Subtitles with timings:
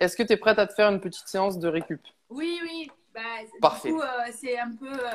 [0.00, 2.00] est-ce que tu es prête à te faire une petite séance de récup?
[2.28, 2.90] Oui, oui.
[3.14, 3.20] Bah,
[3.60, 3.88] Parfait.
[3.90, 4.90] Du coup, euh, c'est un peu.
[4.90, 5.12] euh,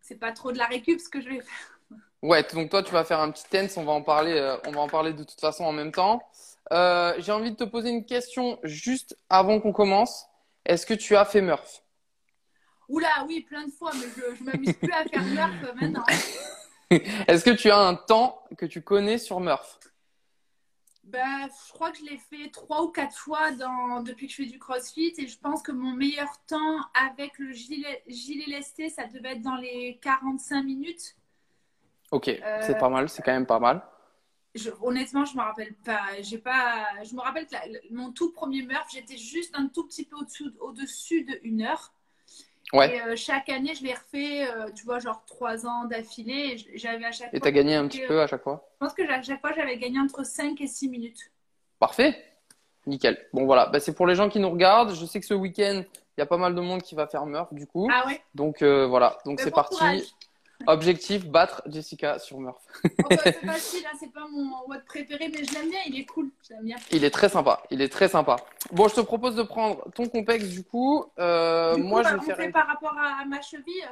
[0.00, 1.98] c'est pas trop de la récup ce que je vais faire.
[2.22, 4.72] Ouais, donc toi, tu vas faire un petit tense, on va en parler, euh, on
[4.72, 6.22] va en parler de toute façon en même temps.
[6.70, 10.26] J'ai envie de te poser une question juste avant qu'on commence.
[10.64, 11.82] Est-ce que tu as fait Murph?
[12.88, 16.04] Oula, oui, plein de fois, mais je, je m'amuse plus à faire Murph maintenant.
[16.90, 19.78] Est-ce que tu as un temps que tu connais sur Murph?
[21.12, 24.36] Bah, je crois que je l'ai fait trois ou quatre fois dans, depuis que je
[24.44, 28.88] fais du crossfit et je pense que mon meilleur temps avec le gilet, gilet lesté,
[28.88, 31.16] ça devait être dans les 45 minutes.
[32.10, 33.82] Ok, Euh, c'est pas mal, c'est quand même pas mal.
[34.54, 36.00] Je- honnêtement, je me rappelle pas.
[36.22, 36.86] J'ai pas.
[37.04, 40.16] Je me rappelle que la- mon tout premier Murph, j'étais juste un tout petit peu
[40.60, 41.92] au-dessus de une heure.
[42.72, 42.96] Ouais.
[42.96, 46.56] Et euh, chaque année, je l'ai refait, euh, tu vois, genre trois ans d'affilée.
[46.72, 47.40] et J'avais à chaque Et fois.
[47.40, 48.66] t'as gagné un petit euh, peu à chaque fois?
[48.80, 51.30] Je pense que à chaque fois, j'avais gagné entre 5 et 6 minutes.
[51.78, 52.16] Parfait.
[52.86, 53.18] Nickel.
[53.32, 53.66] Bon, voilà.
[53.66, 54.94] Bah, c'est pour les gens qui nous regardent.
[54.94, 55.82] Je sais que ce week-end,
[56.16, 57.88] il y a pas mal de monde qui va faire Murph, du coup.
[57.92, 58.20] Ah ouais?
[58.34, 59.18] Donc, euh, voilà.
[59.26, 59.76] Donc, Mais c'est bon parti.
[59.76, 60.02] courage.
[60.66, 62.62] Objectif, battre Jessica sur Murph.
[62.84, 65.98] Oh, bah, c'est facile, hein, c'est pas mon WOD préféré, mais je l'aime bien, il
[66.00, 66.30] est cool.
[66.48, 66.76] Je bien.
[66.92, 67.62] Il est très sympa.
[67.70, 68.36] Il est très sympa.
[68.70, 71.04] Bon, je te propose de prendre ton complexe, du coup.
[71.18, 73.24] Euh, Du coup, moi, bah, je vais on faire fait une- par rapport à, à
[73.24, 73.88] ma cheville.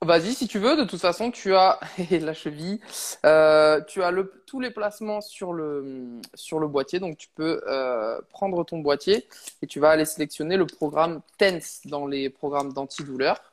[0.00, 0.76] Vas-y, si tu veux.
[0.76, 1.78] De toute façon, tu as
[2.10, 2.80] la cheville.
[3.26, 4.42] Euh, tu as le...
[4.46, 6.20] tous les placements sur le...
[6.34, 6.98] sur le boîtier.
[7.00, 9.28] Donc, tu peux euh, prendre ton boîtier
[9.60, 13.51] et tu vas aller sélectionner le programme TENS dans les programmes d'antidouleur.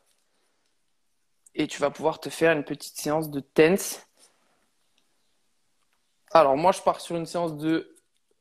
[1.56, 4.06] Et tu vas pouvoir te faire une petite séance de TENS.
[6.32, 7.96] Alors, moi, je pars sur une séance de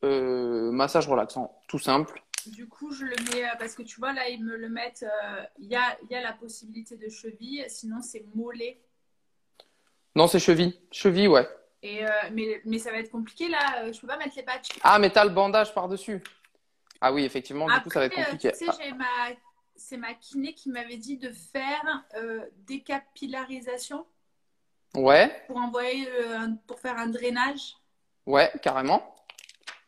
[0.04, 2.22] euh, massage relaxant, tout simple.
[2.46, 5.02] Du coup, je le mets euh, parce que tu vois, là, ils me le mettent.
[5.04, 8.80] euh, Il y, a, il y a la possibilité de cheville, sinon c'est mollet.
[10.14, 10.78] Non, c'est cheville.
[10.92, 11.48] Cheville, ouais.
[11.82, 14.68] Et, euh, mais, mais ça va être compliqué là, je peux pas mettre les patchs.
[14.82, 16.22] Ah, mais t'as le bandage par-dessus.
[17.00, 18.50] Ah oui, effectivement, du coup, ça va être compliqué.
[18.52, 19.04] tu sais, j'ai ma...
[19.78, 24.04] c'est ma kiné qui m'avait dit de faire euh, décapillarisation
[24.94, 27.76] ouais, pour envoyer, euh, pour faire un drainage.
[28.26, 29.14] ouais, carrément.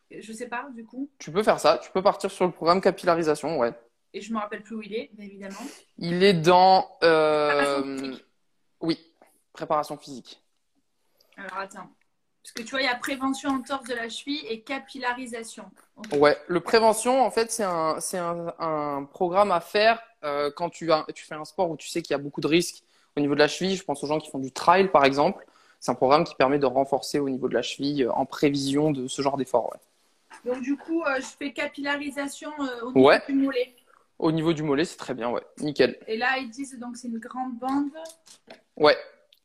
[0.09, 1.09] Je sais pas, du coup.
[1.19, 1.77] Tu peux faire ça.
[1.77, 3.71] Tu peux partir sur le programme capillarisation, ouais.
[4.13, 5.61] Et je me rappelle plus où il est, bien évidemment.
[5.97, 6.81] Il est dans.
[6.99, 8.25] Préparation euh, physique.
[8.81, 9.13] Oui,
[9.53, 10.43] préparation physique.
[11.37, 11.89] Alors attends.
[12.43, 15.65] Parce que tu vois, il y a prévention entorse de la cheville et capillarisation.
[16.13, 20.69] Ouais, le prévention, en fait, c'est un, c'est un, un programme à faire euh, quand
[20.69, 22.83] tu, as, tu fais un sport où tu sais qu'il y a beaucoup de risques
[23.15, 23.75] au niveau de la cheville.
[23.75, 25.45] Je pense aux gens qui font du trail, par exemple.
[25.79, 28.91] C'est un programme qui permet de renforcer au niveau de la cheville euh, en prévision
[28.91, 29.71] de ce genre d'effort.
[29.71, 30.51] Ouais.
[30.51, 33.21] Donc du coup, euh, je fais capillarisation euh, au niveau Ouais.
[33.27, 33.75] du mollet.
[34.17, 35.41] Au niveau du mollet, c'est très bien, ouais.
[35.59, 35.97] Nickel.
[36.07, 37.89] Et là, ils disent donc c'est une grande bande.
[38.77, 38.95] Ouais,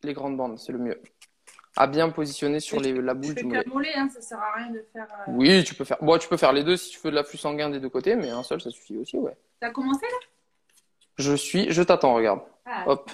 [0.03, 1.01] les grandes bandes, c'est le mieux.
[1.77, 3.65] À bien positionner sur les, la boule fais du mollet.
[3.67, 5.07] mollet, hein, ça sert à rien de faire.
[5.29, 5.99] euh, Oui, tu peux faire.
[6.01, 8.17] Bon, tu peux faire les deux si tu veux de l'afflux sanguin des deux côtés,
[8.17, 9.37] mais un seul, ça suffit aussi, ouais.
[9.61, 10.19] T'as commencé là?
[11.19, 12.41] Je suis, je t'attends, regarde.
[12.65, 13.11] ah, Hop.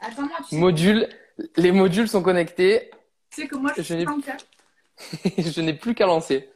[0.00, 1.08] Attends-moi, tu sais, Module.
[1.56, 2.90] Les modules sont connectés.
[3.30, 6.48] tu sais que moi je je n'ai plus qu'à lancer.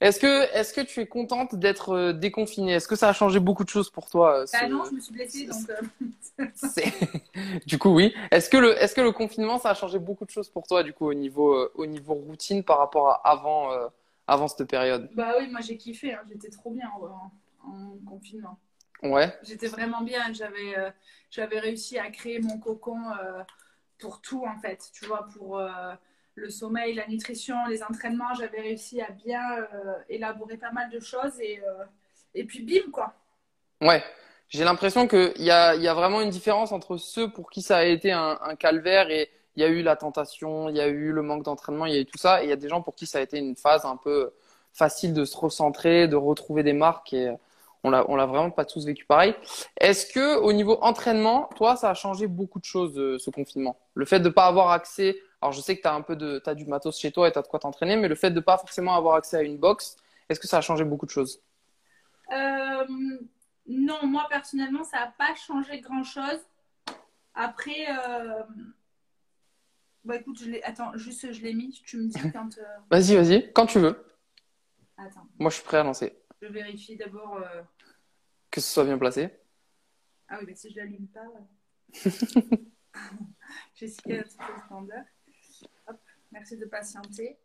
[0.00, 2.72] Est-ce que, est-ce que tu es contente d'être euh, déconfinée?
[2.74, 4.94] Est-ce que ça a changé beaucoup de choses pour toi euh, Bah ce- non, je
[4.94, 5.68] me suis blessée donc.
[5.70, 6.46] euh,
[7.66, 8.14] Du coup, oui.
[8.30, 10.82] Est-ce que le, est-ce que le confinement, ça a changé beaucoup de choses pour toi,
[10.82, 13.86] du coup, au niveau, euh, au niveau routine par rapport à avant, euh,
[14.26, 15.08] avant cette période?
[15.14, 17.30] Bah oui, moi j'ai kiffé, hein, j'étais trop bien en,
[17.68, 18.58] en confinement.
[19.02, 19.32] Ouais.
[19.42, 20.74] J'étais vraiment bien, j'avais
[21.30, 22.96] j'avais réussi à créer mon cocon
[23.98, 25.60] pour tout en fait, tu vois, pour
[26.38, 31.00] le sommeil, la nutrition, les entraînements, j'avais réussi à bien euh, élaborer pas mal de
[31.00, 31.84] choses et, euh,
[32.34, 33.14] et puis bim quoi.
[33.80, 34.02] Ouais,
[34.48, 37.78] j'ai l'impression qu'il y a, y a vraiment une différence entre ceux pour qui ça
[37.78, 41.12] a été un, calvaire et il y a eu la tentation, il y a eu
[41.12, 42.80] le manque d'entraînement, il y a eu tout ça, et il y a des gens
[42.80, 44.32] pour qui ça a été une phase un peu
[44.72, 47.30] facile de se recentrer, de retrouver des marques et
[47.84, 49.34] on l'a, l'a vraiment pas tous vécu pareil.
[49.80, 53.78] Est-ce que au niveau entraînement, toi, ça a changé beaucoup de choses euh, ce confinement?
[53.94, 56.38] Le fait de pas avoir accès, alors je sais que tu as un peu de,
[56.38, 58.40] t'as du matos chez toi et tu as de quoi t'entraîner, mais le fait de
[58.40, 59.96] pas forcément avoir accès à une box,
[60.28, 61.40] est-ce que ça a changé beaucoup de choses?
[62.32, 62.84] Euh,
[63.66, 66.40] non, moi personnellement, ça n'a pas changé grand-chose.
[67.34, 68.42] Après, euh,
[70.04, 70.62] bah écoute, je l'ai...
[70.62, 72.58] attends, juste je l'ai mis, tu me dis quand.
[72.58, 74.04] euh, Vas-y, vas-y, quand tu veux.
[74.96, 76.16] Attends, Moi, je suis prêt à lancer.
[76.42, 77.36] je vérifie d'abord.
[77.36, 77.62] euh,
[78.50, 79.30] Que ce soit bien placé.
[80.28, 81.24] Ah oui, mais si je l'allume pas.
[83.74, 85.04] Jessica, petit peu standard.
[85.88, 85.96] Hop,
[86.32, 87.38] merci de patienter.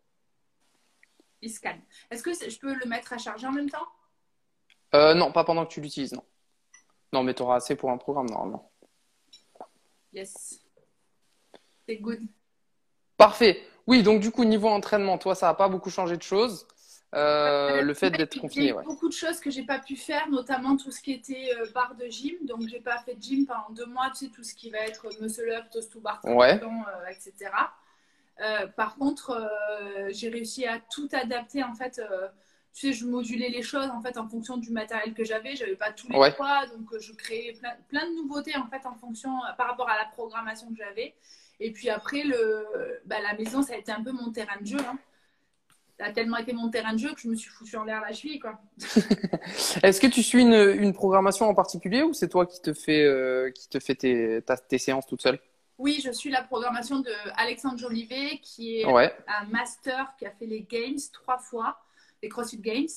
[1.42, 1.82] Il scanne.
[2.10, 3.88] Est-ce que je peux le mettre à charger en même temps?
[4.96, 6.24] Euh, non, pas pendant que tu l'utilises, non.
[7.12, 8.72] Non, mais tu auras assez pour un programme, normalement.
[10.14, 10.62] Yes.
[11.88, 12.22] C'est good.
[13.18, 13.62] Parfait.
[13.88, 16.66] Oui, donc du coup, niveau entraînement, toi, ça n'a pas beaucoup changé de choses.
[17.14, 18.66] euh, le fait d'être confiné.
[18.66, 21.12] Il y a beaucoup de choses que j'ai pas pu faire, notamment tout ce qui
[21.12, 22.36] était euh, barre de gym.
[22.46, 24.10] Donc, j'ai pas fait de gym pendant deux mois.
[24.12, 26.60] Tu sais, tout ce qui va être muscle up, toast to bar, ouais.
[26.64, 27.52] euh, etc.
[28.76, 29.50] par contre,
[30.10, 31.64] j'ai réussi à tout adapter.
[31.64, 32.02] En fait,
[32.74, 35.56] tu sais, je modulais les choses en fait en fonction du matériel que j'avais.
[35.56, 38.96] J'avais pas tous les poids, donc je créais plein, plein, de nouveautés en fait en
[38.96, 41.14] fonction par rapport à la programmation que j'avais.
[41.60, 42.66] Et puis après, le,
[43.06, 44.80] bah, la maison, ça a été un peu mon terrain de jeu.
[44.80, 44.98] Hein
[46.00, 48.02] ça a tellement été mon terrain de jeu que je me suis foutu en l'air
[48.02, 48.40] la cheville.
[48.40, 48.60] Quoi.
[49.84, 53.04] Est-ce que tu suis une, une, programmation en particulier ou c'est toi qui te fais,
[53.04, 55.40] euh, qui te fait tes, tes séances toute seule?
[55.84, 60.46] Oui, je suis la programmation de Alexandre Jolivet, qui est un master qui a fait
[60.46, 61.78] les Games trois fois,
[62.22, 62.88] les CrossFit Games.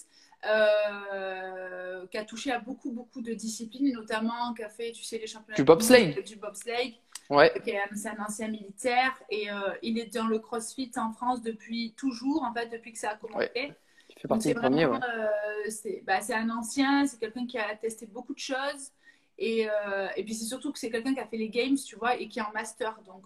[0.45, 5.19] Euh, qui a touché à beaucoup beaucoup de disciplines, notamment qui a fait, tu sais,
[5.19, 7.01] les championnats du bobsleigh, du bobsleigh,
[7.31, 7.53] Ouais.
[7.95, 12.45] C'est un ancien militaire et euh, il est dans le CrossFit en France depuis toujours,
[12.45, 13.51] en fait, depuis que ça a commencé.
[13.55, 13.75] Ouais.
[14.11, 14.87] Il fait partie des premiers.
[14.87, 14.99] Ouais.
[15.03, 18.93] Euh, bah, c'est un ancien, c'est quelqu'un qui a testé beaucoup de choses.
[19.39, 21.97] Et, euh, et puis c'est surtout que c'est quelqu'un qui a fait les games, tu
[21.97, 22.99] vois, et qui est en master.
[23.05, 23.25] Donc,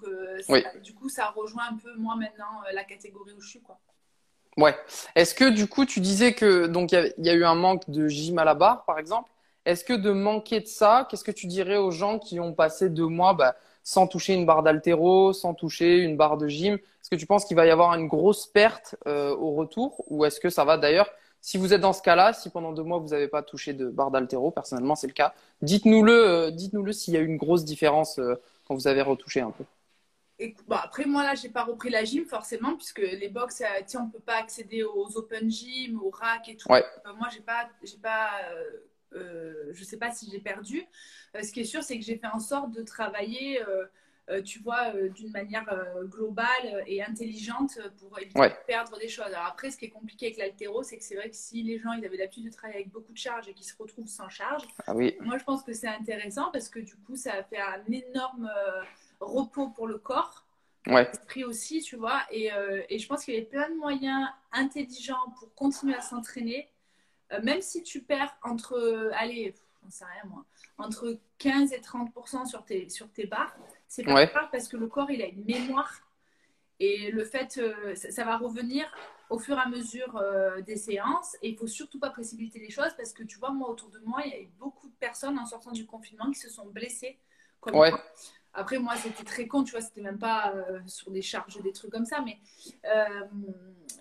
[0.82, 3.78] du coup, ça rejoint un peu moi maintenant la catégorie où je suis, quoi.
[4.56, 4.76] Ouais.
[5.14, 7.88] Est-ce que du coup, tu disais que donc il y, y, a eu un manque
[7.88, 9.30] de gym à la barre, par exemple.
[9.64, 12.88] Est-ce que de manquer de ça, qu'est-ce que tu dirais aux gens qui ont passé
[12.88, 16.74] deux mois bah, sans toucher une barre d'altéro, sans toucher une barre de gym?
[16.74, 20.04] Est-ce que tu penses qu'il va y avoir une grosse perte euh, au retour?
[20.08, 21.10] Ou est-ce que ça va d'ailleurs
[21.40, 23.88] si vous êtes dans ce cas-là, si pendant deux mois vous n'avez pas touché de
[23.88, 27.64] barre d'altéro, personnellement c'est le cas, dites-nous-le, euh, dites-nous-le s'il y a eu une grosse
[27.64, 28.34] différence euh,
[28.66, 29.64] quand vous avez retouché un peu.
[30.38, 34.10] Et, après moi là j'ai pas repris la gym forcément puisque les box tiens, on
[34.10, 36.70] peut pas accéder aux open gym, aux racks et tout.
[36.70, 36.84] Ouais.
[37.18, 38.30] moi j'ai pas j'ai pas
[39.14, 40.82] euh, je ne sais pas si j'ai perdu.
[41.36, 43.86] Euh, ce qui est sûr, c'est que j'ai fait en sorte de travailler, euh,
[44.44, 45.66] tu vois, d'une manière
[46.04, 49.26] globale et intelligente pour éviter de perdre des choses.
[49.26, 51.78] Alors après, ce qui est compliqué avec l'altéro, c'est que c'est vrai que si les
[51.78, 54.28] gens ils avaient l'habitude de travailler avec beaucoup de charges et qu'ils se retrouvent sans
[54.28, 55.16] charge, ah oui.
[55.20, 58.50] moi je pense que c'est intéressant parce que du coup, ça a fait un énorme
[59.20, 60.46] repos pour le corps.
[60.86, 61.06] Ouais.
[61.12, 62.50] L'esprit aussi, tu vois, et,
[62.88, 66.70] et je pense qu'il y avait plein de moyens intelligents pour continuer à s'entraîner
[67.32, 70.44] euh, même si tu perds entre, allez, j'en sais rien moi,
[70.78, 72.12] entre 15 et 30
[72.46, 73.56] sur tes, sur tes barres,
[73.90, 75.92] c'est pas grave parce que le corps, il a une mémoire.
[76.78, 78.90] Et le fait, euh, ça, va revenir
[79.28, 81.36] au fur et à mesure euh, des séances.
[81.42, 83.98] Et il faut surtout pas précipiter les choses parce que tu vois, moi, autour de
[83.98, 86.66] moi, il y a eu beaucoup de personnes en sortant du confinement qui se sont
[86.66, 87.18] blessées.
[87.60, 87.92] Comme ouais.
[88.54, 90.54] Après, moi, c'était très con, tu vois, c'était même pas
[90.86, 92.38] sur des charges, des trucs comme ça, mais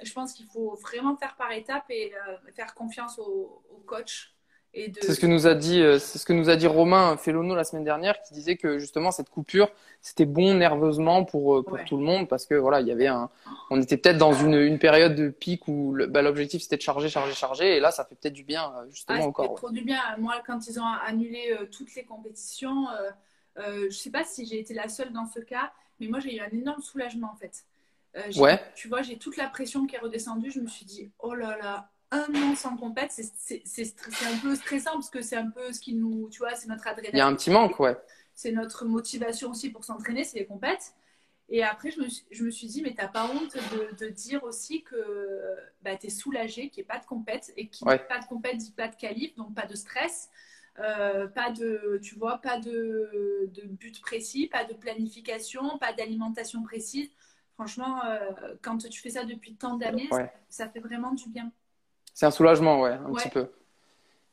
[0.04, 4.36] je pense qu'il faut vraiment faire par étapes et euh, faire confiance au, coach.
[4.76, 4.94] De...
[5.02, 7.56] C'est ce que nous a dit, euh, c'est ce que nous a dit Romain Felono
[7.56, 9.70] la semaine dernière, qui disait que justement cette coupure,
[10.02, 13.08] c'était bon nerveusement pour euh, pour tout le monde parce que voilà, il y avait
[13.08, 13.30] un,
[13.72, 17.10] on était peut-être dans une, une période de pic où bah, l'objectif c'était de charger,
[17.10, 19.56] charger, charger, et là ça fait peut-être du bien justement ah, au corps.
[19.56, 20.02] Trop du bien.
[20.20, 22.86] Moi, quand ils ont annulé toutes les compétitions,
[23.60, 26.36] euh, je sais pas si j'ai été la seule dans ce cas, mais moi j'ai
[26.36, 27.66] eu un énorme soulagement en fait.
[28.16, 28.60] Euh, ouais.
[28.76, 30.52] Tu vois, j'ai toute la pression qui est redescendue.
[30.52, 33.94] Je me suis dit, oh là là, un an sans compète, c'est
[34.26, 36.88] un peu stressant parce que c'est un peu ce qui nous, tu vois, c'est notre
[36.88, 37.16] adrénaline.
[37.16, 37.98] Il y a un petit manque, ouais.
[38.34, 40.94] C'est notre motivation aussi pour s'entraîner, c'est les compètes.
[41.52, 44.44] Et après, je me, je me suis dit, mais t'as pas honte de, de, dire
[44.44, 47.52] aussi que bah, tu es soulagé, qu'il n'y ait pas de compète.
[47.58, 47.98] Et qui ouais.
[47.98, 50.30] pas de compète dit pas de qualif, donc pas de stress.
[50.80, 56.64] Euh, pas de, tu vois, pas de, de but précis, pas de planification, pas d'alimentation
[56.64, 57.10] précise.
[57.56, 58.20] Franchement, euh,
[58.62, 60.10] quand tu fais ça depuis tant d'années,
[60.48, 61.52] ça, fait vraiment du bien.
[62.14, 63.50] C'est un soulagement, ouais, un petit peu.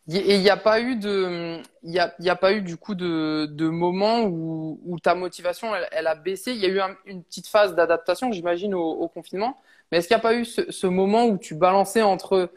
[0.08, 2.76] Et il n'y a pas eu de, il y a, y a, pas eu du
[2.76, 6.52] coup de, de moment où, où ta motivation elle, a baissé?
[6.52, 9.60] Il y a eu une petite phase d'adaptation, j'imagine, au, confinement.
[9.90, 12.50] Mais est-ce qu'il n'y a pas eu ce, ce, moment où tu balançais entre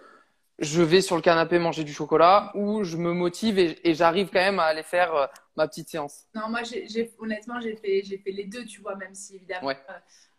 [0.59, 4.27] je vais sur le canapé manger du chocolat ou je me motive et, et j'arrive
[4.27, 6.25] quand même à aller faire euh, ma petite séance?
[6.35, 9.69] Non, moi, j'ai, honnêtement, j'ai fait, j'ai fait les deux, tu vois, même si évidemment,
[9.69, 9.73] euh,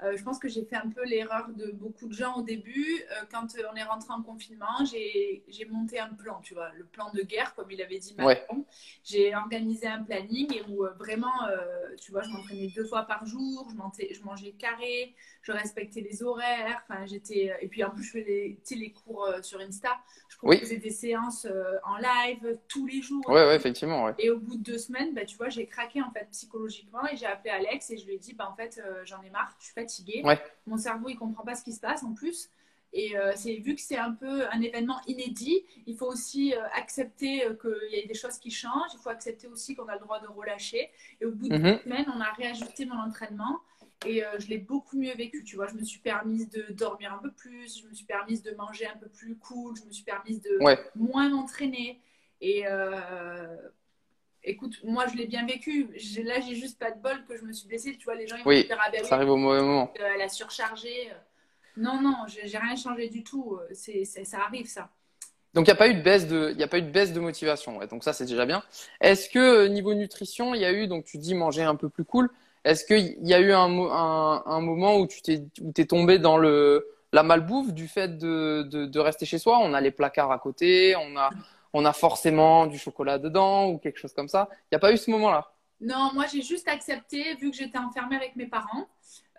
[0.02, 3.02] euh, je pense que j'ai fait un peu l'erreur de beaucoup de gens au début.
[3.10, 7.10] Euh, quand on est rentré en confinement, j'ai monté un plan, tu vois, le plan
[7.12, 8.64] de guerre, comme il avait dit Macron.
[9.04, 11.32] J'ai organisé un planning et où vraiment,
[12.00, 16.22] tu vois, je m'entraînais deux fois par jour, je, je mangeais carré, je respectais les
[16.22, 16.82] horaires.
[17.06, 17.56] J'étais.
[17.60, 19.98] Et puis en plus, je faisais les, les cours sur Insta.
[20.28, 21.46] Je proposais des séances
[21.84, 23.24] en live tous les jours.
[23.28, 24.14] Oui, ouais, effectivement.
[24.18, 27.16] Et au bout de deux semaines, bah, tu vois, j'ai craqué en fait psychologiquement et
[27.16, 29.64] j'ai appelé Alex et je lui ai dit, bah, en fait, j'en ai marre, je
[29.66, 29.89] suis fatiguée.
[30.66, 32.50] Mon cerveau, il comprend pas ce qui se passe en plus.
[32.92, 36.60] Et euh, c'est vu que c'est un peu un événement inédit, il faut aussi euh,
[36.74, 38.90] accepter euh, qu'il y a des choses qui changent.
[38.94, 40.90] Il faut accepter aussi qu'on a le droit de relâcher.
[41.20, 43.60] Et au bout de mm semaines, on a réajusté mon entraînement.
[44.06, 45.66] Et je l'ai beaucoup mieux vécu, tu vois.
[45.66, 48.86] Je me suis permise de dormir un peu plus, je me suis permise de manger
[48.86, 50.58] un peu plus cool, je me suis permise de
[50.96, 52.00] moins m'entraîner.
[52.40, 52.64] Et
[54.44, 55.88] écoute, moi je l'ai bien vécu.
[56.24, 57.96] Là, j'ai juste pas de bol que je me suis blessée.
[57.96, 59.92] Tu vois, les gens ils vont me dire ah, ben ça arrive au mauvais moment.
[59.96, 61.10] elle a surchargé.
[61.76, 63.58] Non, non, j'ai rien changé du tout.
[63.72, 64.90] C'est, ça arrive ça.
[65.54, 67.12] Donc il n'y a pas eu de baisse de, il a pas eu de baisse
[67.12, 67.78] de motivation.
[67.78, 67.86] Ouais.
[67.86, 68.62] Donc ça c'est déjà bien.
[69.00, 71.88] Est-ce que euh, niveau nutrition, il y a eu, donc tu dis manger un peu
[71.88, 72.30] plus cool.
[72.64, 76.18] Est-ce qu'il y a eu un, un, un, moment où tu t'es, où t'es tombé
[76.18, 79.58] dans le la malbouffe du fait de, de, de, rester chez soi?
[79.58, 81.30] On a les placards à côté, on a
[81.72, 84.48] on a forcément du chocolat dedans ou quelque chose comme ça.
[84.52, 87.78] Il n'y a pas eu ce moment-là Non, moi j'ai juste accepté vu que j'étais
[87.78, 88.86] enfermée avec mes parents.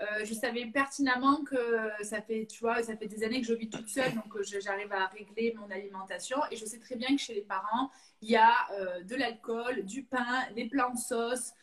[0.02, 3.54] Euh, je savais pertinemment que ça fait, tu vois, ça fait des années que je
[3.54, 6.38] vis toute seule, donc euh, j'arrive à régler mon alimentation.
[6.50, 9.84] Et je sais très bien que chez les parents, il y a euh, de l'alcool,
[9.86, 11.54] du pain, des plats en sauce,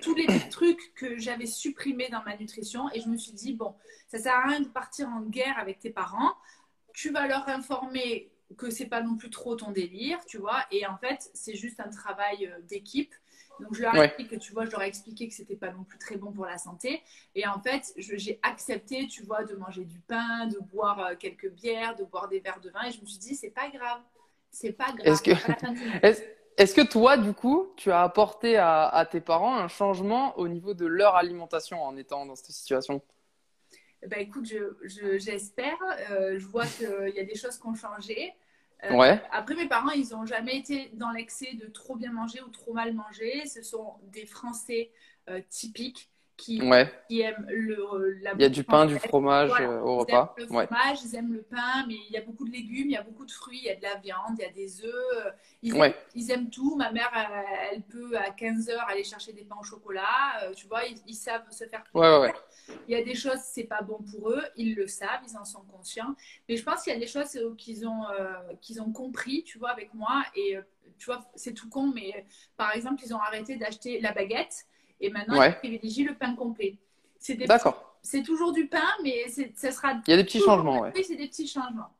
[0.00, 2.90] tous les trucs que j'avais supprimés dans ma nutrition.
[2.94, 3.74] Et je me suis dit, bon,
[4.08, 6.34] ça sert à rien de partir en guerre avec tes parents.
[6.94, 10.64] Tu vas leur informer que c'est pas non plus trop ton délire, tu vois.
[10.70, 13.14] Et en fait, c'est juste un travail d'équipe.
[13.60, 15.84] Donc je leur ai que tu vois, je leur ai expliqué que c'était pas non
[15.84, 17.02] plus très bon pour la santé.
[17.34, 21.50] Et en fait, j'ai accepté, tu vois, de manger du pain, de boire euh, quelques
[21.50, 22.82] bières, de boire des verres de vin.
[22.88, 24.00] Et je me suis dit, c'est pas grave,
[24.50, 25.06] c'est pas grave.
[25.06, 25.30] Est-ce que,
[26.56, 30.74] est-ce, que toi, du coup, tu as apporté à, tes parents un changement au niveau
[30.74, 33.02] de leur alimentation en étant dans cette situation?
[34.06, 34.46] Bah écoute,
[34.84, 35.76] j'espère.
[36.08, 38.34] Je, euh, je vois qu'il y a des choses qui ont changé.
[38.84, 39.22] Euh, ouais.
[39.30, 42.72] Après, mes parents, ils n'ont jamais été dans l'excès de trop bien manger ou trop
[42.72, 43.46] mal manger.
[43.46, 44.90] Ce sont des Français
[45.28, 46.09] euh, typiques
[46.40, 46.58] qui,
[47.20, 50.34] aiment le, la Il y a du pain, du fromage euh, au repas.
[50.36, 52.86] Ils aiment le fromage, ils aiment le pain, mais il y a beaucoup de légumes,
[52.86, 54.52] il y a beaucoup de fruits, il y a de la viande, il y a
[54.52, 55.34] des œufs.
[55.62, 56.76] Ils, aiment, ils aiment tout.
[56.76, 57.10] Ma mère,
[57.72, 60.50] elle, peut à 15 heures aller chercher des pains au chocolat.
[60.56, 62.32] tu vois, ils, savent se faire plaisir.
[62.88, 65.44] Il y a des choses, c'est pas bon pour eux, ils le savent, ils en
[65.44, 66.14] sont conscients.
[66.48, 69.44] Mais je pense qu'il y a des choses euh, qu'ils ont, euh, qu'ils ont compris,
[69.44, 70.22] tu vois, avec moi.
[70.34, 70.62] Et euh,
[70.98, 74.66] tu vois, c'est tout con, mais par exemple, ils ont arrêté d'acheter la baguette
[75.00, 76.76] et maintenant ils privilégient le pain complet.
[77.46, 77.96] D'accord.
[78.02, 79.94] C'est toujours du pain, mais ça sera.
[80.06, 80.92] Il y a des petits changements, ouais.
[80.94, 81.90] Oui, c'est des petits changements.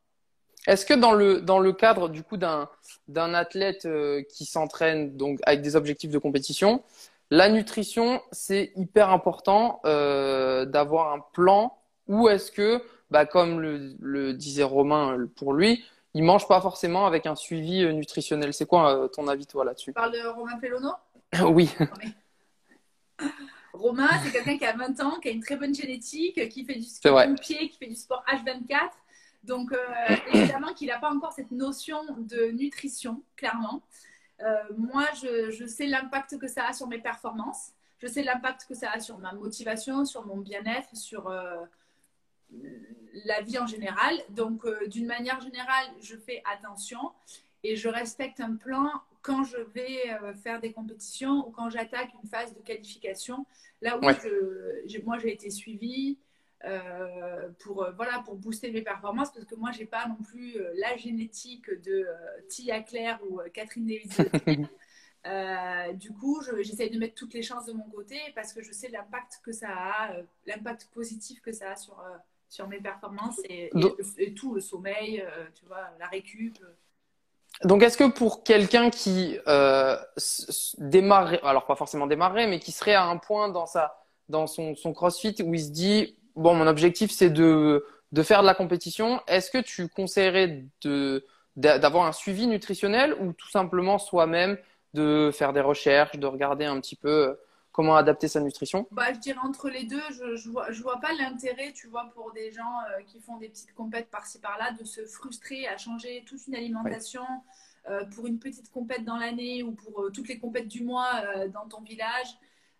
[0.66, 2.68] Est-ce que dans le, dans le cadre du coup d'un,
[3.08, 3.88] athlète
[4.28, 6.82] qui s'entraîne donc avec des objectifs de compétition,
[7.30, 11.76] la nutrition, c'est hyper important euh, d'avoir un plan.
[12.08, 17.26] Ou est-ce que, bah, comme le, disait Romain pour lui, il mange pas forcément avec
[17.26, 18.52] un suivi euh, nutritionnel?
[18.52, 19.90] C'est quoi euh, ton avis toi là-dessus?
[19.90, 20.90] Tu parles de Romain Pellono
[21.54, 21.70] Oui.
[23.72, 26.74] Romain, c'est quelqu'un qui a 20 ans, qui a une très bonne génétique, qui fait
[26.74, 28.90] du sport pied, qui fait du sport H24.
[29.44, 29.72] Donc,
[30.32, 33.82] évidemment qu'il n'a pas encore cette notion de nutrition, clairement.
[34.42, 37.72] Euh, moi, je, sais l'impact que ça a sur mes performances.
[37.98, 41.60] Je sais l'impact que ça a sur ma motivation, sur mon bien-être, sur euh,
[43.26, 44.14] la vie en général.
[44.30, 47.12] Donc, euh, d'une manière générale, je fais attention
[47.62, 48.90] et je respecte un plan
[49.22, 53.46] quand je vais faire des compétitions ou quand j'attaque une phase de qualification.
[53.82, 56.18] Là où moi, j'ai été suivie,
[56.66, 60.56] euh, pour, euh, voilà, pour booster mes performances parce que moi, j'ai pas non plus
[60.56, 62.06] euh, la génétique de
[62.48, 64.20] Tia Claire ou Catherine Davis.
[65.98, 68.88] du coup, j'essaye de mettre toutes les chances de mon côté parce que je sais
[68.88, 72.02] l'impact que ça a, l'impact positif que ça a sur,
[72.50, 73.70] sur mes performances et,
[74.36, 75.24] tout, le sommeil,
[75.54, 76.58] tu vois, la récup.
[77.64, 79.96] Donc, est-ce que pour quelqu'un qui euh,
[81.42, 83.96] alors pas forcément démarrer, mais qui serait à un point dans sa
[84.28, 88.42] dans son, son CrossFit où il se dit bon, mon objectif, c'est de, de faire
[88.42, 89.20] de la compétition.
[89.26, 91.24] Est-ce que tu conseillerais de,
[91.56, 94.56] d'avoir un suivi nutritionnel ou tout simplement soi-même
[94.94, 97.34] de faire des recherches, de regarder un petit peu euh,
[97.80, 101.00] comment adapter sa nutrition bah, Je dirais entre les deux, je, je, vois, je vois
[101.00, 104.72] pas l'intérêt, tu vois, pour des gens euh, qui font des petites compètes par-ci par-là,
[104.72, 107.24] de se frustrer à changer toute une alimentation
[107.88, 111.66] euh, pour une petite compète dans l'année ou pour toutes les compètes du mois dans
[111.68, 112.36] ton village.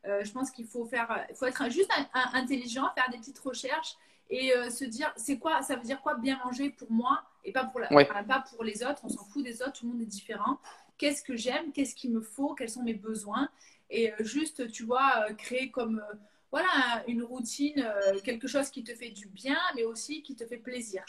[0.07, 3.97] Euh, je pense qu'il faut faire, faut être juste intelligent, faire des petites recherches
[4.30, 7.52] et euh, se dire c'est quoi, ça veut dire quoi bien manger pour moi et
[7.52, 9.00] pas pour, la, pas pour les autres.
[9.04, 10.59] On s'en fout des autres, tout le monde est différent.
[10.97, 13.49] Qu'est-ce que j'aime, qu'est-ce qu'il me faut, quels sont mes besoins?
[13.90, 16.02] Et euh, juste, tu vois, créer comme
[16.50, 17.87] voilà une routine,
[18.25, 21.04] quelque chose qui te fait du bien, mais aussi qui te fait plaisir.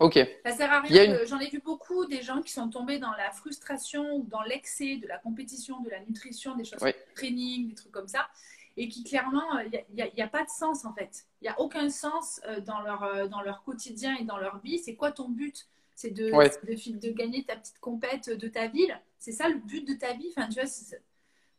[0.00, 0.18] Ok.
[0.44, 1.24] Ça sert à rien.
[1.24, 4.96] J'en ai vu beaucoup des gens qui sont tombés dans la frustration ou dans l'excès
[4.96, 8.28] de la compétition, de la nutrition, des choses de training, des trucs comme ça,
[8.76, 11.24] et qui clairement, il n'y a, a, pas de sens en fait.
[11.40, 14.60] Il n'y a aucun sens euh, dans leur, euh, dans leur quotidien et dans leur
[14.60, 14.78] vie.
[14.78, 15.66] C'est quoi ton but?
[15.94, 19.00] C'est de, de, de, gagner ta petite compète de ta ville?
[19.18, 20.32] C'est ça le but de ta vie?
[20.36, 20.68] Enfin, tu vois,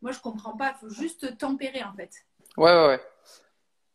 [0.02, 0.76] moi je comprends pas.
[0.76, 2.12] Il faut juste tempérer en fait.
[2.58, 3.02] Ouais, ouais, ouais.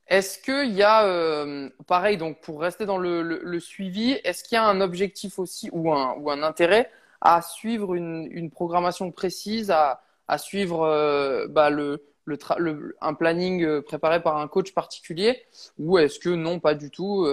[0.06, 4.56] Est-ce qu'il y a, euh, pareil, donc pour rester dans le, le, suivi, est-ce qu'il
[4.56, 6.90] y a un objectif aussi ou un, ou un intérêt
[7.23, 13.64] à suivre une, une programmation précise, à, à suivre euh, bah, le, le, un planning
[13.64, 15.42] euh, préparé par un coach particulier?
[15.78, 17.26] Ou est-ce que non, pas du tout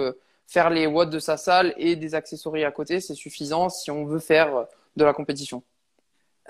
[0.46, 4.04] Faire les watts de sa salle et des accessoires à côté, c'est suffisant si on
[4.04, 5.62] veut faire de la compétition?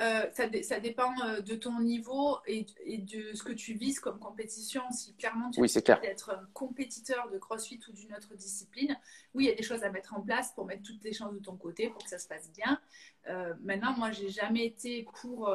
[0.02, 4.18] Euh, ça, ça, dépend euh, de ton niveau et, de ce que tu vises comme
[4.18, 4.82] compétition.
[4.90, 5.66] Si clairement tu veux
[6.04, 8.96] être un compétiteur de CrossFit ou d'une autre discipline,
[9.34, 11.34] oui, il y a des choses à mettre en place pour mettre toutes les chances
[11.34, 12.80] de ton côté pour que ça se passe bien.
[13.28, 15.54] Euh, maintenant, moi, j'ai jamais été pour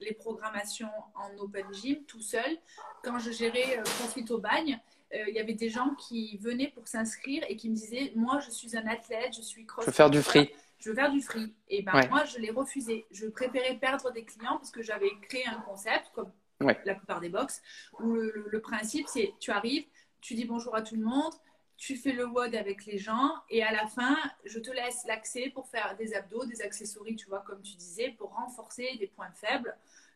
[0.00, 2.58] les programmations en open gym tout seul.
[3.04, 4.80] Quand je gérais CrossFit au bagne,
[5.28, 8.50] il y avait des gens qui venaient pour s'inscrire et qui me disaient Moi, je
[8.50, 9.86] suis un athlète, je suis crossfit.
[9.86, 10.50] Je veux faire du free
[10.84, 11.54] je veux faire du free.
[11.68, 13.06] Et ben moi, je l'ai refusé.
[13.10, 16.30] Je préférais perdre des clients parce que j'avais créé un concept, comme
[16.60, 17.62] la plupart des box,
[18.00, 19.86] où le, principe, c'est tu arrives,
[20.20, 21.32] tu dis bonjour à tout le monde,
[21.78, 25.50] tu fais le WOD avec les gens et à la fin, je te laisse l'accès
[25.54, 29.32] pour faire des abdos, des accessoires, tu vois, comme tu disais, pour renforcer des points
[29.32, 29.74] faibles.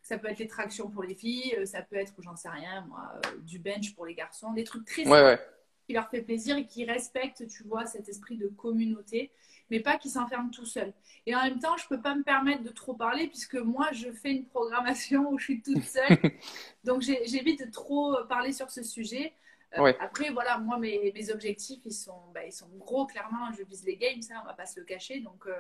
[0.09, 2.87] Ça peut être les tractions pour les filles, euh, ça peut être, j'en sais rien,
[2.89, 5.43] moi, euh, du bench pour les garçons, des trucs très simples
[5.87, 9.31] qui leur fait plaisir et qui respectent, tu vois, cet esprit de communauté
[9.71, 10.93] mais pas qui s'enferme tout seul.
[11.27, 13.89] Et en même temps, je ne peux pas me permettre de trop parler puisque moi,
[13.93, 16.19] je fais une programmation où je suis toute seule.
[16.85, 19.33] Donc, j'évite de trop parler sur ce sujet.
[19.77, 23.53] Euh, après, voilà, moi, mes, mes objectifs, ils sont, bah, ils sont gros, clairement.
[23.57, 25.21] Je vise les games, ça, on va pas se le cacher.
[25.21, 25.53] Donc, euh,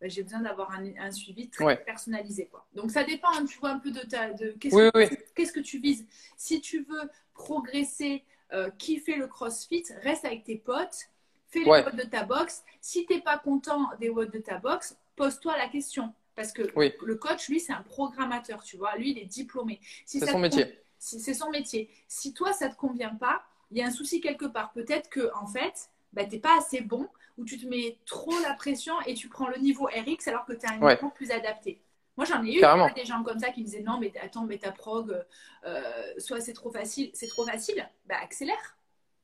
[0.00, 2.46] bah, j'ai besoin d'avoir un, un, suivi très personnalisé.
[2.46, 2.66] Quoi.
[2.74, 4.32] Donc, ça dépend, hein, tu vois, un peu de ta.
[4.32, 9.84] De, qu'est-ce, que, qu'est-ce que tu vises Si tu veux progresser, euh, kiffer le crossfit,
[10.02, 11.08] reste avec tes potes
[11.48, 12.62] fais les watts de ta box.
[12.80, 16.12] Si tu n'es pas content des watts de ta box, pose-toi la question.
[16.34, 18.96] Parce que le coach, lui, c'est un programmateur, tu vois.
[18.96, 19.80] Lui, il est diplômé.
[20.06, 20.80] c'est son métier.
[20.98, 21.90] C'est son métier.
[22.08, 24.72] Si toi, ça ne te convient pas, il y a un souci quelque part.
[24.72, 28.38] Peut-être que, en fait, bah, tu n'es pas assez bon ou tu te mets trop
[28.42, 31.30] la pression et tu prends le niveau RX alors que tu as un niveau plus
[31.30, 31.80] adapté.
[32.16, 34.58] Moi, j'en ai eu des gens comme ça qui me disaient non, mais attends, mais
[34.58, 35.24] ta prog,
[35.64, 35.82] euh,
[36.18, 38.76] soit c'est trop facile, c'est trop facile, bah accélère.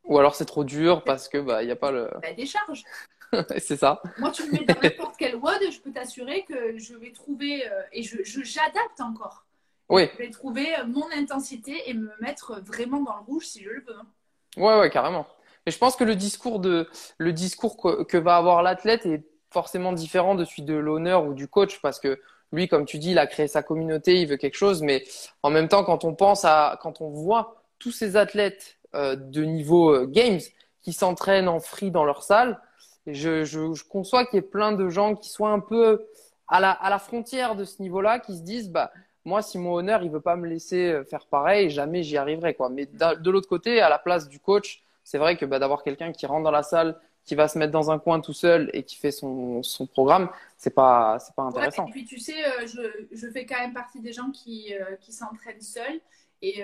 [0.05, 2.09] Ou alors c'est trop dur parce que bah il y a pas le.
[2.23, 2.85] Bah, décharge.
[3.59, 4.01] c'est ça.
[4.19, 7.67] Moi, tu me mets dans n'importe quel WOD, je peux t'assurer que je vais trouver
[7.67, 9.44] euh, et je j'adapte encore.
[9.89, 10.09] Oui.
[10.15, 13.85] Je vais trouver mon intensité et me mettre vraiment dans le rouge si je le
[13.87, 14.63] veux.
[14.63, 15.27] Ouais, ouais, carrément.
[15.67, 19.93] Mais je pense que le discours de le discours que, va avoir l'athlète est forcément
[19.93, 22.21] différent de celui de l'honneur ou du coach parce que
[22.53, 25.05] lui, comme tu dis, il a créé sa communauté, il veut quelque chose, mais
[25.43, 29.43] en même temps, quand on pense à, quand on voit tous ces athlètes euh, de
[29.43, 30.41] niveau euh, games
[30.83, 32.61] qui s'entraînent en free dans leur salle.
[33.07, 36.07] je, je, je conçois qu'il y ait plein de gens qui soient un peu
[36.47, 38.93] à la, à la frontière de ce niveau-là, qui se disent, bah,
[39.25, 42.55] moi, si mon honneur, il veut pas me laisser euh, faire pareil, jamais j'y arriverai,
[42.55, 42.69] quoi.
[42.69, 46.13] Mais de l'autre côté, à la place du coach, c'est vrai que bah, d'avoir quelqu'un
[46.13, 48.83] qui rentre dans la salle, qui va se mettre dans un coin tout seul et
[48.83, 51.87] qui fait son, son programme, c'est pas, c'est pas intéressant.
[51.87, 52.35] et puis, tu sais,
[52.67, 56.01] je, je, fais quand même partie des gens qui, qui s'entraînent seuls
[56.43, 56.63] et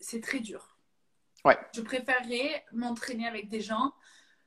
[0.00, 0.72] c'est très dur.
[1.74, 3.92] Je préférerais m'entraîner avec des gens.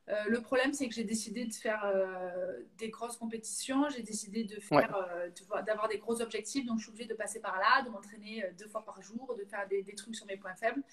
[0.08, 3.90] Euh, le problème, c'est que j'ai décidé de faire euh, des grosses compétitions.
[3.90, 6.66] J'ai décidé de faire, euh, d'avoir des gros objectifs.
[6.66, 9.44] Donc, je suis obligée de passer par là, de m'entraîner deux fois par jour, de
[9.46, 10.84] faire des, des, trucs sur mes points faibles.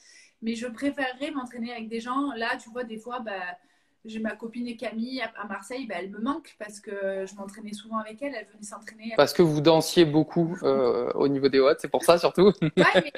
[0.40, 2.32] Mais je préférerais m'entraîner avec des gens.
[2.36, 3.58] Là, tu vois, des fois, bah,
[4.06, 7.98] j'ai ma copine Camille à Marseille, bah, elle me manque parce que je m'entraînais souvent
[7.98, 8.34] avec elle.
[8.34, 9.12] Elle venait s'entraîner.
[9.16, 12.46] Parce que vous dansiez beaucoup au niveau des watts, c'est pour ça surtout.
[12.62, 13.12] ouais, mais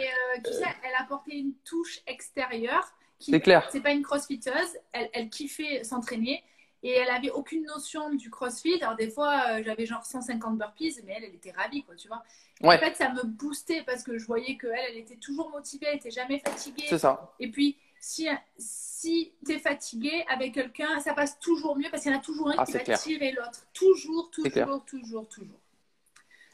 [0.45, 2.93] tu sais, elle apportait une touche extérieure.
[3.19, 3.69] C'est clair.
[3.71, 4.79] C'est pas une crossfiteuse.
[4.93, 6.43] Elle, elle kiffait s'entraîner
[6.83, 8.83] et elle avait aucune notion du crossfit.
[8.83, 12.09] Alors des fois, euh, j'avais genre 150 burpees, mais elle, elle était ravie, quoi, tu
[12.09, 12.23] vois.
[12.61, 12.77] Ouais.
[12.77, 15.97] En fait, ça me boostait parce que je voyais qu'elle, elle était toujours motivée, elle
[15.97, 16.85] était jamais fatiguée.
[16.89, 17.35] C'est ça.
[17.41, 22.13] Et puis si, si tu es fatigué avec quelqu'un, ça passe toujours mieux parce qu'il
[22.13, 23.67] y en a toujours un ah, qui va tirer l'autre.
[23.73, 25.61] Toujours, toujours, toujours, toujours.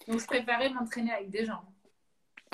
[0.06, 1.62] Donc, je préférais m'entraîner avec des gens.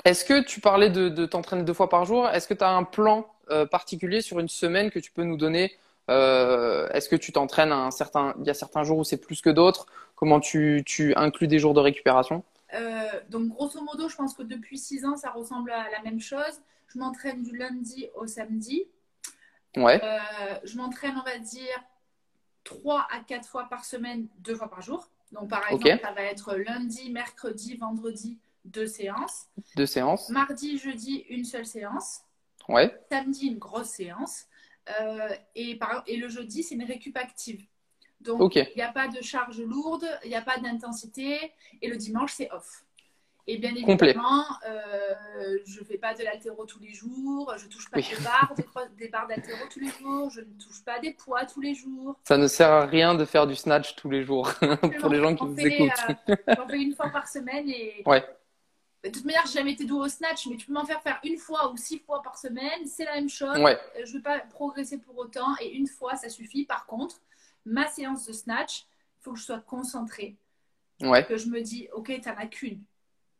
[0.05, 2.27] Est-ce que tu parlais de, t'entraîner deux fois par jour?
[2.29, 5.37] Est-ce que tu as un plan euh, particulier sur une semaine que tu peux nous
[5.37, 5.75] donner?
[6.09, 9.41] Euh, Est-ce que tu t'entraînes un certain, il y a certains jours où c'est plus
[9.41, 9.87] que d'autres?
[10.15, 12.43] Comment tu, tu, inclus des jours de récupération?
[12.73, 16.19] Euh, Donc, grosso modo, je pense que depuis six ans, ça ressemble à la même
[16.19, 16.61] chose.
[16.87, 18.85] Je m'entraîne du lundi au samedi.
[19.75, 20.01] Ouais.
[20.63, 21.83] Je m'entraîne, on va dire,
[22.63, 25.07] trois à quatre fois par semaine, deux fois par jour.
[25.31, 29.47] Donc, par exemple, ça va être lundi, mercredi, vendredi, deux séances.
[29.75, 30.29] Deux séances.
[30.29, 32.21] Mardi, jeudi, une seule séance.
[32.69, 32.93] Ouais.
[33.11, 34.45] Samedi, une grosse séance.
[35.01, 36.03] Euh, et, par...
[36.07, 37.65] et le jeudi, c'est une récup active.
[38.21, 41.53] Donc, il n'y a pas de charge lourde, il n'y a pas d'intensité.
[41.81, 42.83] Et le dimanche, c'est off.
[43.49, 47.71] Et bien évidemment, euh, je ne fais pas de l'altéro tous les jours, je ne
[47.71, 48.53] touche pas des barres,
[48.97, 52.19] des, barres d'altéro tous les jours, je ne touche pas des poids tous les jours.
[52.25, 54.51] Ça ne sert à rien de faire du snatch tous les jours
[54.99, 56.17] pour les gens qui nous écoutent.
[56.29, 58.03] Euh, J'en fais une fois par semaine et.
[58.05, 58.25] Ouais.
[59.03, 61.19] De toute manière, j'ai jamais été doué au snatch, mais tu peux m'en faire faire
[61.23, 63.57] une fois ou six fois par semaine, c'est la même chose.
[63.59, 63.77] Ouais.
[63.95, 66.65] Euh, je ne veux pas progresser pour autant et une fois, ça suffit.
[66.65, 67.21] Par contre,
[67.65, 68.81] ma séance de snatch,
[69.19, 70.35] il faut que je sois concentrée.
[71.01, 71.25] Ouais.
[71.25, 72.81] Que je me dis, ok, tu n'en as qu'une.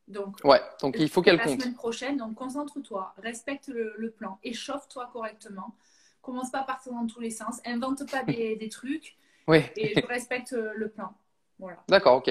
[0.07, 1.57] Donc, ouais, donc il faut qu'elle compte.
[1.57, 5.75] La semaine prochaine, donc concentre-toi, respecte le, plan, échauffe-toi correctement.
[6.21, 9.17] Commence pas à partir dans tous les sens, invente pas des, des trucs.
[9.75, 11.13] Et je respecte le plan.
[11.59, 11.77] Voilà.
[11.87, 12.29] D'accord, ok.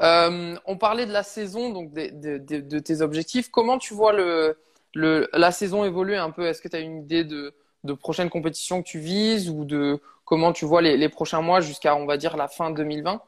[0.00, 3.50] Euh, on parlait de la saison, donc de, de, de, de, tes objectifs.
[3.50, 4.58] Comment tu vois le,
[4.94, 6.46] le, la saison évoluer un peu?
[6.46, 10.00] Est-ce que tu as une idée de, de prochaines compétitions que tu vises ou de
[10.24, 13.22] comment tu vois les, les prochains mois jusqu'à, on va dire, la fin 2020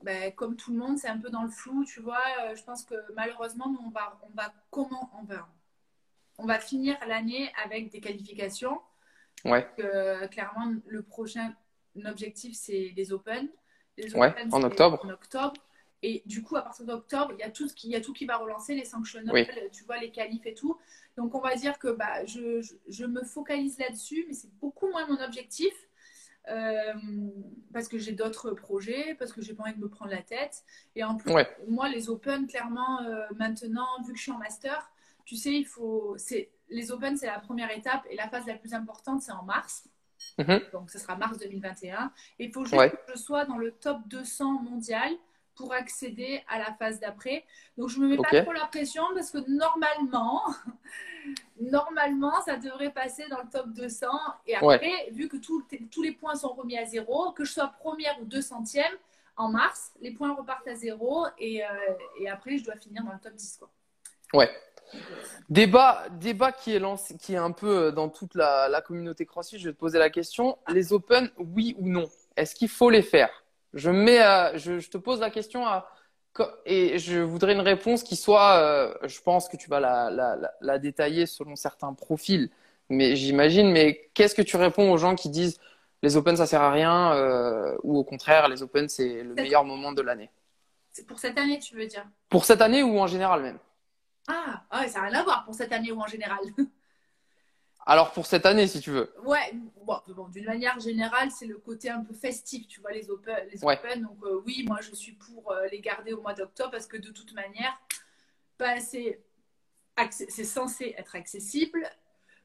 [0.00, 2.22] ben, comme tout le monde, c'est un peu dans le flou, tu vois.
[2.42, 5.48] Euh, je pense que malheureusement, on va, on va comment on va,
[6.38, 8.80] on va finir l'année avec des qualifications.
[9.44, 9.68] Ouais.
[10.30, 11.52] clairement, le prochain
[12.06, 13.48] objectif, c'est les Open.
[13.96, 15.04] Les ouais, en octobre.
[15.04, 15.54] En octobre.
[16.02, 18.12] Et du coup, à partir d'octobre, il y a tout qui, il y a tout
[18.12, 19.20] qui va relancer, les sanctions,
[19.72, 20.78] tu vois, les qualifs et tout.
[21.16, 24.88] Donc, on va dire que bah, je, je, je me focalise là-dessus, mais c'est beaucoup
[24.88, 25.74] moins mon objectif.
[26.50, 26.94] Euh,
[27.72, 30.64] parce que j'ai d'autres projets, parce que j'ai pas envie de me prendre la tête.
[30.96, 31.32] Et en plus,
[31.66, 34.90] moi, les Open, clairement, euh, maintenant, vu que je suis en master,
[35.24, 36.16] tu sais, il faut.
[36.70, 39.88] Les Open, c'est la première étape et la phase la plus importante, c'est en mars.
[40.38, 40.60] Mhm.
[40.72, 42.12] Donc, ce sera mars 2021.
[42.38, 45.12] Et il faut juste que je sois dans le top 200 mondial
[45.54, 47.44] pour accéder à la phase d'après.
[47.76, 50.42] Donc, je ne me mets pas trop la pression parce que normalement,
[51.60, 54.06] normalement, ça devrait passer dans le top 200.
[54.46, 58.20] Et après, vu que tous les points sont remis à zéro, que je sois première
[58.20, 58.92] ou deux centième,
[59.36, 61.68] en mars, les points repartent à zéro et, euh,
[62.20, 63.58] et après, je dois finir dans le top 10.
[63.58, 63.70] Quoi.
[64.34, 64.50] Ouais.
[65.50, 69.24] Débat, débat qui est lancé, qui est un peu euh, dans toute la, la communauté
[69.24, 69.58] CrossFit.
[69.58, 70.58] Je vais te poser la question.
[70.68, 72.08] Les Open, oui ou non?
[72.36, 73.30] Est-ce qu'il faut les faire?
[73.74, 74.20] Je, mets,
[74.58, 75.88] je, je, te pose la question à,
[76.64, 80.36] et je voudrais une réponse qui soit, euh, je pense que tu vas la, la,
[80.60, 82.50] la, détailler selon certains profils,
[82.88, 85.58] mais j'imagine, mais qu'est-ce que tu réponds aux gens qui disent
[86.02, 89.64] les Open ça sert à rien euh, ou au contraire les Open c'est le meilleur
[89.64, 90.30] moment de l'année?
[90.92, 92.06] C'est pour cette année tu veux dire?
[92.28, 93.58] Pour cette année ou en général même?
[94.28, 96.38] Ah, ah ça n'a rien à voir pour cette année ou en général.
[97.86, 99.10] Alors pour cette année, si tu veux.
[99.24, 99.54] Ouais,
[99.86, 103.48] bon, d'une manière générale, c'est le côté un peu festif, tu vois, les Open.
[103.50, 106.70] Les open donc euh, oui, moi je suis pour euh, les garder au mois d'octobre
[106.70, 107.80] parce que de toute manière,
[110.10, 111.88] c'est censé être accessible.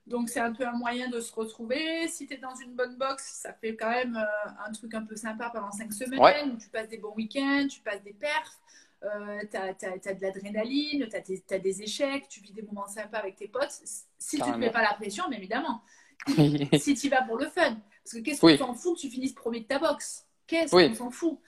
[0.07, 2.07] Donc c'est un peu un moyen de se retrouver.
[2.07, 5.03] Si tu es dans une bonne box, ça fait quand même euh, un truc un
[5.03, 8.59] peu sympa pendant cinq semaines où tu passes des bons week-ends, tu passes des perfs.
[9.03, 13.35] Euh, tu as, de l'adrénaline, tu as, des échecs, tu vis des moments sympas avec
[13.35, 13.81] tes potes.
[14.17, 15.83] Si tu ne te mets pas la pression, bien évidemment.
[16.79, 17.77] si tu vas pour le fun.
[18.03, 20.25] Parce que qu'est-ce qu'on s'en fout que tu finisses premier de ta boxe?
[20.47, 21.39] Qu'est-ce qu'on s'en fout?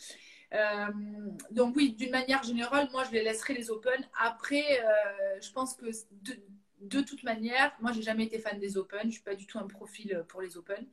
[0.54, 0.88] Euh,
[1.52, 4.06] donc oui, d'une manière générale, moi je les laisserai les Open.
[4.20, 5.86] Après, euh, je pense que
[6.24, 6.36] de,
[6.82, 9.06] de, toute manière, moi j'ai jamais été fan des Open.
[9.06, 10.86] Je suis pas du tout un profil pour les Open.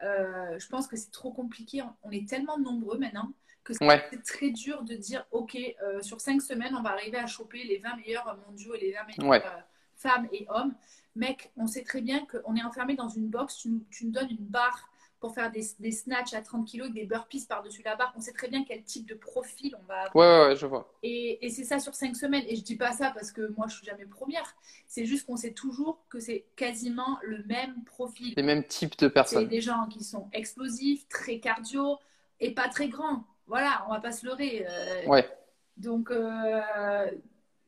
[0.00, 1.82] je pense que c'est trop compliqué.
[2.02, 3.32] On est tellement nombreux maintenant
[3.64, 7.26] que c'est très dur de dire, OK, euh, sur cinq semaines, on va arriver à
[7.26, 9.60] choper les 20 meilleurs mondiaux et les 20 meilleures euh,
[9.96, 10.74] femmes et hommes.
[11.14, 14.30] Mec, on sait très bien qu'on est enfermé dans une box, tu, tu, nous donnes
[14.30, 14.88] une barre
[15.20, 18.12] pour faire des, des snatchs à 30 kg, des burpees par-dessus la barre.
[18.16, 20.16] On sait très bien quel type de profil on va avoir.
[20.16, 20.92] Ouais, ouais, je vois.
[21.04, 22.42] Et, et c'est ça sur cinq semaines.
[22.48, 24.56] Et je dis pas ça parce que moi, je suis jamais première.
[24.88, 28.34] C'est juste qu'on sait toujours que c'est quasiment le même profil.
[28.36, 29.42] Les mêmes types de personnes.
[29.42, 31.98] C'est des gens qui sont explosifs, très cardio
[32.40, 34.66] et pas très grands voilà, on va pas se leurrer.
[34.66, 35.06] Euh.
[35.08, 35.28] ouais.
[35.76, 37.04] Donc, euh,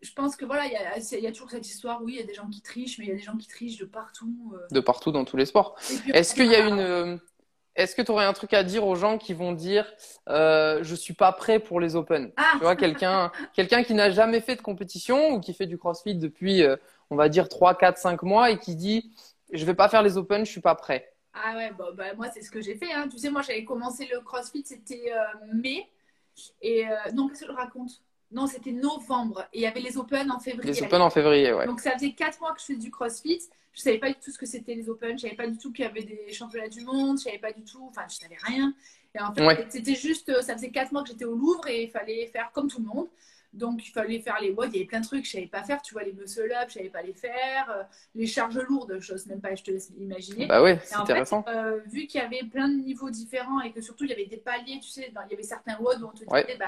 [0.00, 0.72] je pense que voilà, il
[1.20, 2.02] y, a, toujours cette histoire.
[2.02, 3.48] Oui, il y a des gens qui trichent, mais il y a des gens qui
[3.48, 4.54] trichent de partout.
[4.54, 4.66] Euh.
[4.70, 5.76] De partout dans tous les sports.
[6.14, 7.20] Est-ce qu'il y a une
[7.76, 9.84] est-ce que tu aurais un truc à dire aux gens qui vont dire
[10.28, 12.52] euh, je suis pas prêt pour les Open ah.
[12.52, 16.14] Tu vois quelqu'un quelqu'un qui n'a jamais fait de compétition ou qui fait du CrossFit
[16.14, 16.62] depuis
[17.10, 19.10] on va dire 3 4 5 mois et qui dit
[19.52, 21.13] je vais pas faire les Open, je suis pas prêt.
[21.34, 22.92] Ah ouais, bah, moi c'est ce que j'ai fait.
[22.92, 23.08] Hein.
[23.08, 25.88] Tu sais, moi j'avais commencé le CrossFit, c'était euh, mai.
[26.62, 28.00] Et euh, non, qu'est-ce que je raconte?
[28.30, 29.46] Non, c'était novembre.
[29.52, 30.72] Et il y avait les Open en février.
[30.72, 31.66] Les Open en février, ouais.
[31.66, 33.40] Donc ça faisait 4 mois que je faisais du CrossFit.
[33.72, 35.18] Je savais pas du tout ce que c'était les Open.
[35.18, 37.18] Je savais pas du tout qu'il y avait des championnats du monde.
[37.18, 37.86] Je savais pas du tout.
[37.88, 38.72] Enfin, je savais rien.
[39.14, 41.84] Et en fait, c'était juste, euh, ça faisait 4 mois que j'étais au Louvre et
[41.84, 43.08] il fallait faire comme tout le monde.
[43.54, 44.70] Donc, il fallait faire les WOD.
[44.70, 45.80] Il y avait plein de trucs que je ne savais pas faire.
[45.80, 47.70] Tu vois, les muscle-up, je ne savais pas les faire.
[47.70, 47.82] Euh,
[48.14, 50.46] les charges lourdes, je n'ose même pas, je te laisse imaginer.
[50.46, 51.44] Bah ouais, c'est intéressant.
[51.48, 54.26] euh, vu qu'il y avait plein de niveaux différents et que surtout, il y avait
[54.26, 56.66] des paliers, tu sais, il y avait certains WOD où on te disait, bah,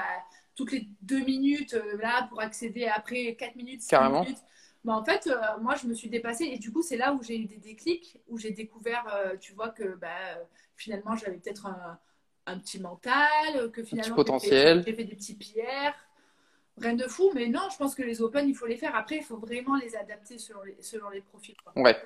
[0.55, 4.23] toutes les deux minutes euh, là pour accéder après quatre minutes, cinq Carrément.
[4.23, 4.39] minutes.
[4.85, 7.21] Bah, en fait, euh, moi, je me suis dépassée et du coup, c'est là où
[7.21, 9.05] j'ai eu des déclics, où j'ai découvert,
[9.41, 10.07] tu vois, que bah,
[10.77, 11.99] finalement, j'avais peut-être un,
[12.45, 14.83] un petit mental, que finalement, j'ai fait- potentiel.
[14.85, 15.93] j'ai fait des petits pierres.
[16.79, 18.95] Rien de fou, mais non, je pense que les open, il faut les faire.
[18.95, 21.55] Après, il faut vraiment les adapter selon les, selon les profils.
[21.63, 21.73] quoi.
[21.81, 21.97] Ouais.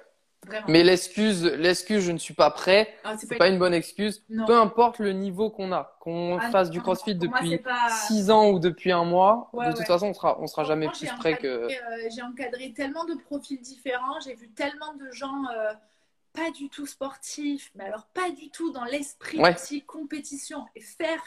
[0.47, 0.65] Vraiment.
[0.69, 4.23] Mais l'excuse, l'excuse, je ne suis pas prêt, Ah, c'est pas une bonne excuse.
[4.27, 4.45] Non.
[4.47, 7.89] Peu importe le niveau qu'on a, qu'on Ah, fasse non, du crossfit depuis c'est pas-
[8.07, 10.87] 6 ans ou depuis un mois, Ouais, de toute façon, on sera, on sera jamais
[10.89, 11.45] plus près que.
[11.47, 11.69] euh,
[12.09, 15.73] j'ai encadré tellement de profils différents, j'ai vu tellement de gens euh,
[16.33, 19.53] pas du tout sportifs, mais alors pas du tout dans l'esprit Ouais.
[19.53, 21.21] aussi compétition et faire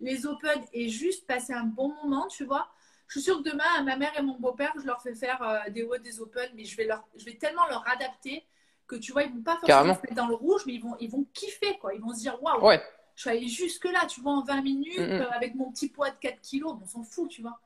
[0.00, 2.68] les open et juste passer un bon moment, tu vois.
[3.06, 5.42] Je suis sûre que demain, à ma mère et mon beau-père, je leur fais faire
[5.42, 8.44] euh, des WOD, des open, mais je vais, leur, je vais tellement leur adapter
[8.86, 9.94] que tu vois, ils vont pas forcément Carrément.
[9.94, 11.94] se mettre dans le rouge, mais ils vont, ils vont kiffer, quoi.
[11.94, 12.82] Ils vont se dire, waouh, Ouais,
[13.14, 15.20] je suis allée jusque là, tu vois, en 20 minutes, Mm, mm.
[15.22, 17.58] euh, avec mon petit poids de 4 kilos, on s'en fout, tu vois.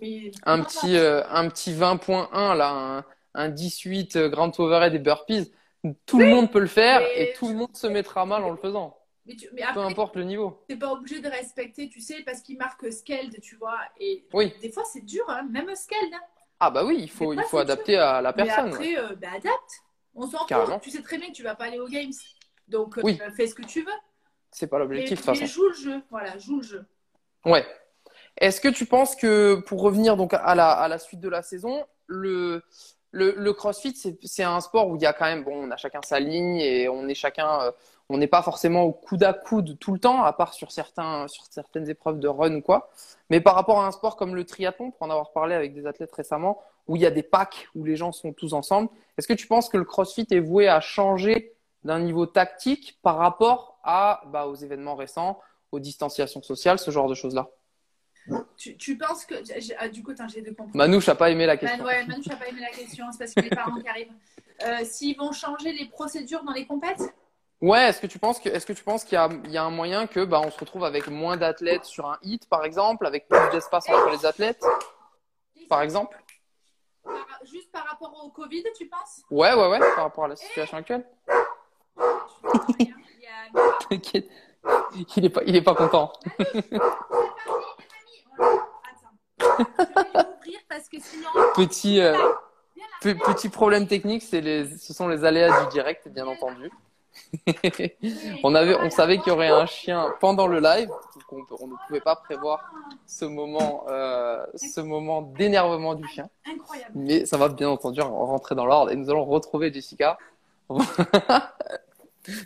[0.00, 4.98] Mais un petit, euh, un petit 20.1 là, un, un 18 euh, grand overhead et
[4.98, 5.52] burpees,
[6.06, 8.56] tout le monde peut le faire et tout le monde se mettra mal en le
[8.56, 10.62] faisant, Mais, tu- mais peu importe le niveau.
[10.68, 13.78] t'es pas obligé de respecter, tu sais, parce qu'il marque Skeld, tu vois.
[13.98, 14.52] Et Oui.
[14.60, 16.12] des fois, c'est dur, hein, même Skeld.
[16.12, 16.20] Hein.
[16.60, 18.66] Ah bah oui, il faut, il faut adapter à la personne.
[18.66, 19.82] Mais après, euh, bah, adapte.
[20.14, 20.80] On s'en fout.
[20.82, 22.12] Tu sais très bien que tu vas pas aller aux Games.
[22.68, 23.02] Donc, euh,
[23.36, 23.92] fais ce que tu veux.
[24.50, 25.52] C'est pas l'objectif de toute mais façon.
[25.52, 26.02] joue le jeu.
[26.10, 26.84] Voilà, joue le jeu.
[27.44, 27.66] Ouais.
[28.36, 31.42] Est-ce que tu penses que pour revenir donc à la, à la suite de la
[31.42, 32.62] saison, le,
[33.10, 35.70] le, le CrossFit, c'est, c'est un sport où il y a quand même, bon, on
[35.70, 37.72] a chacun sa ligne et on est chacun, euh,
[38.10, 41.26] on n'est pas forcément au coude à coude tout le temps, à part sur certains,
[41.28, 42.90] sur certaines épreuves de run ou quoi.
[43.30, 45.86] Mais par rapport à un sport comme le triathlon, pour en avoir parlé avec des
[45.86, 49.26] athlètes récemment, où il y a des packs où les gens sont tous ensemble, est-ce
[49.26, 53.78] que tu penses que le CrossFit est voué à changer d'un niveau tactique par rapport
[53.82, 55.40] à, bah, aux événements récents,
[55.72, 57.48] aux distanciations sociales, ce genre de choses-là?
[58.56, 59.34] Tu, tu penses que.
[59.78, 60.76] ah, du coup, j'ai deux comprendre.
[60.76, 61.84] Manouche n'a pas aimé la Man, question.
[61.84, 64.12] ouais, Manu, tu n'as pas aimé la question, c'est parce que les parents qui arrivent.
[64.64, 67.02] Euh, S'ils vont changer les procédures dans les compètes?
[67.64, 69.56] Ouais, est-ce que tu penses que, est-ce que tu penses qu'il y a, il y
[69.56, 72.62] a un moyen que, bah, on se retrouve avec moins d'athlètes sur un hit, par
[72.66, 74.62] exemple, avec plus d'espace entre les athlètes,
[75.70, 76.22] par exemple?
[77.02, 77.14] Par-
[77.46, 79.22] Juste par rapport au Covid, tu penses?
[79.30, 81.06] Ouais, ouais, ouais, par rapport à la situation actuelle.
[82.78, 82.94] Il
[83.88, 84.28] T'inquiète.
[85.16, 86.12] Est pas, il est pas content.
[91.54, 92.14] Petit, euh,
[93.00, 96.70] pe- petit problème technique, c'est les, ce sont les aléas du direct, bien entendu.
[98.42, 101.66] on avait, on savait qu'il y aurait un chien pendant le live, donc on, on
[101.68, 102.72] ne pouvait pas prévoir
[103.06, 106.28] ce moment, euh, ce moment d'énervement du chien.
[106.46, 106.92] Incroyable.
[106.94, 110.18] Mais ça va bien entendu rentrer dans l'ordre et nous allons retrouver Jessica.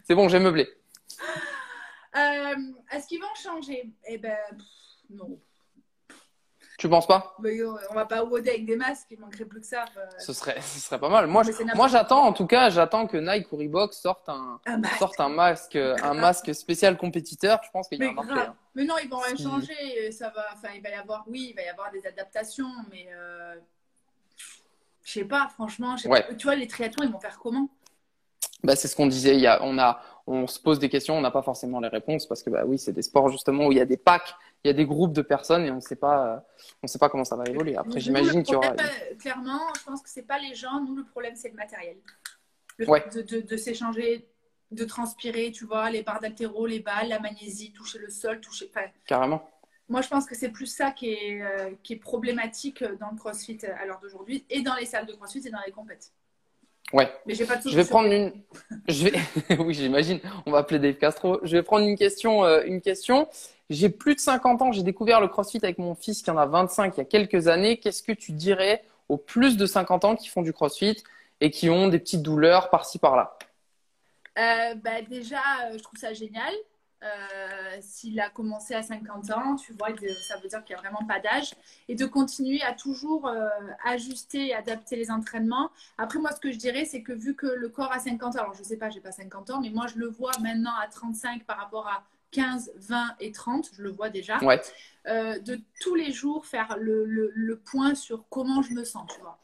[0.07, 0.68] C'est bon, j'ai meublé.
[2.16, 2.54] Euh,
[2.90, 3.92] Est-ce qu'ils vont changer?
[4.07, 4.66] Eh ben, pff,
[5.11, 5.38] non.
[6.78, 7.34] Tu penses pas?
[7.40, 9.84] Mais, euh, on va pas woder avec des masques, il manquerait plus que ça.
[9.96, 11.26] euh, ce serait, ce serait pas mal.
[11.26, 14.78] Moi, je- moi, j'attends, en tout cas, j'attends que Nike ou Reebok sortent un, un
[14.78, 14.96] masque.
[14.98, 17.60] sortent un masque, un masque spécial compétiteur.
[17.64, 18.40] Je pense qu'il y a Mais un marché.
[18.46, 18.54] hein.
[18.76, 20.12] Mais non, ils vont rien changer.
[20.12, 20.46] Ça va.
[20.54, 21.24] Enfin, il va y avoir.
[21.26, 23.56] Oui, il va y avoir des adaptations, mais euh,
[25.04, 25.48] je sais pas.
[25.52, 26.22] Franchement, je sais Ouais.
[26.22, 26.34] pas.
[26.34, 27.68] Tu vois, les triathlons, ils vont faire comment?
[28.62, 29.34] Bah, c'est ce qu'on disait.
[29.34, 31.88] Il y a, on a, on se pose des questions, on n'a pas forcément les
[31.88, 34.34] réponses parce que bah oui, c'est des sports justement où il y a des packs,
[34.64, 36.38] il y a des groupes de personnes et on ne sait pas, euh,
[36.82, 37.76] on sait pas comment ça va évoluer.
[37.76, 38.72] Après, j'imagine qu'il y aura.
[38.72, 40.80] euh, Clairement, je pense que c'est pas les gens.
[40.84, 41.96] Nous, le problème, c'est le matériel.
[42.76, 43.00] Le Ouais.
[43.10, 44.28] fait de, de, de s'échanger,
[44.70, 48.70] de transpirer, tu vois, les barres d'haltéro, les balles, la magnésie, toucher le sol, toucher.
[48.70, 49.48] Enfin, Carrément.
[49.88, 53.16] moi, je pense que c'est plus ça qui est, euh, qui est problématique dans le
[53.16, 56.12] CrossFit à l'heure d'aujourd'hui et dans les salles de CrossFit et dans les compètes.
[56.92, 57.12] Ouais.
[57.27, 58.33] Mais j'ai pas de Je vais prendre une.
[58.88, 59.57] Je vais.
[59.59, 60.20] oui, j'imagine.
[60.46, 61.38] On va appeler Dave Castro.
[61.42, 62.44] Je vais prendre une question.
[62.44, 63.29] euh, une question.
[63.70, 64.72] J'ai plus de 50 ans.
[64.72, 67.48] J'ai découvert le CrossFit avec mon fils qui en a 25 il y a quelques
[67.48, 67.79] années.
[67.79, 70.96] Qu'est-ce que tu dirais aux plus de 50 ans qui font du CrossFit
[71.40, 73.37] et qui ont des petites douleurs par-ci par-là?
[74.38, 76.55] Euh, bah, déjà, euh, je trouve ça génial.
[77.04, 80.78] Euh, S'il a commencé à 50 ans, tu vois, de- ça veut dire qu'il n'y
[80.80, 81.52] a vraiment pas d'âge.
[81.88, 83.48] Et de continuer à toujours euh,
[83.84, 85.70] ajuster et adapter les entraînements.
[85.96, 88.40] Après, moi, ce que je dirais, c'est que vu que le corps a 50 ans,
[88.40, 90.72] alors je ne sais pas, j'ai pas 50 ans, mais moi, je le vois maintenant
[90.82, 94.38] à 35 par rapport à 15, 20 et 30, je le vois déjà.
[94.38, 94.61] Ouais.
[95.06, 99.08] Euh, de tous les jours faire le, le- le point sur comment je me sens,
[99.14, 99.38] tu vois.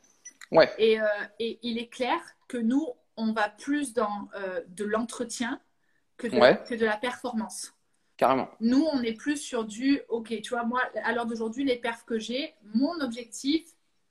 [0.51, 0.71] Ouais.
[0.79, 0.99] Et,
[1.38, 2.87] et il est clair que nous,
[3.17, 4.29] on va plus dans
[4.69, 5.61] de l'entretien
[6.29, 6.61] que, de- Ouais.
[6.69, 7.73] que de la performance.
[8.17, 8.49] Carrément.
[8.61, 12.05] Nous, on est plus sur du, ok, tu vois, moi, à l'heure d'aujourd'hui, les perfs
[12.05, 13.65] que j'ai, mon objectif,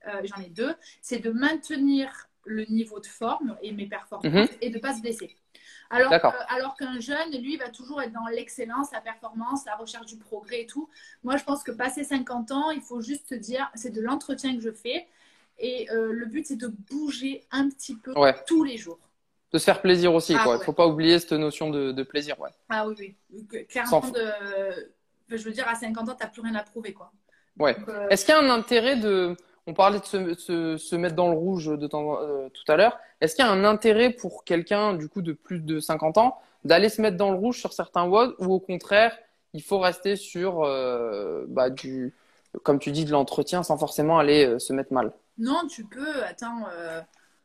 [0.06, 4.58] euh, j'en ai deux, c'est de maintenir le niveau de forme et mes performances Mhm.
[4.60, 5.34] et de ne pas se blesser.
[5.88, 6.12] Alors,
[6.48, 10.62] alors qu'un jeune, lui, va toujours être dans l'excellence, la performance, la recherche du progrès
[10.62, 10.90] et tout.
[11.22, 14.54] Moi, je pense que passer 50 ans, il faut juste se dire, c'est de l'entretien
[14.54, 15.06] que je fais.
[15.58, 18.12] Et le but, c'est de bouger un petit peu
[18.46, 18.98] tous les jours
[19.54, 20.34] de se faire plaisir aussi.
[20.36, 22.38] Ah, Il ne faut pas oublier cette notion de, plaisir.
[22.40, 22.50] Ouais.
[22.68, 23.66] Ah oui, oui.
[23.68, 25.36] Clairement, de...
[25.36, 26.92] je veux dire, à 50 ans, tu n'as plus rien à prouver.
[26.92, 27.12] Quoi.
[27.60, 27.76] Ouais.
[27.88, 29.36] Euh, Est-ce qu'il y a un intérêt de.
[29.66, 32.98] On parlait de se, se, mettre dans le rouge de temps, euh, tout à l'heure.
[33.20, 36.36] Est-ce qu'il y a un intérêt pour quelqu'un du coup de plus de 50 ans
[36.64, 39.16] d'aller se mettre dans le rouge sur certains WOD ou au contraire,
[39.54, 42.12] il faut rester sur euh, bah, du,
[42.62, 45.12] comme tu dis, de l'entretien sans forcément aller se mettre mal?
[45.38, 46.22] Non, tu peux.
[46.24, 46.66] Attends,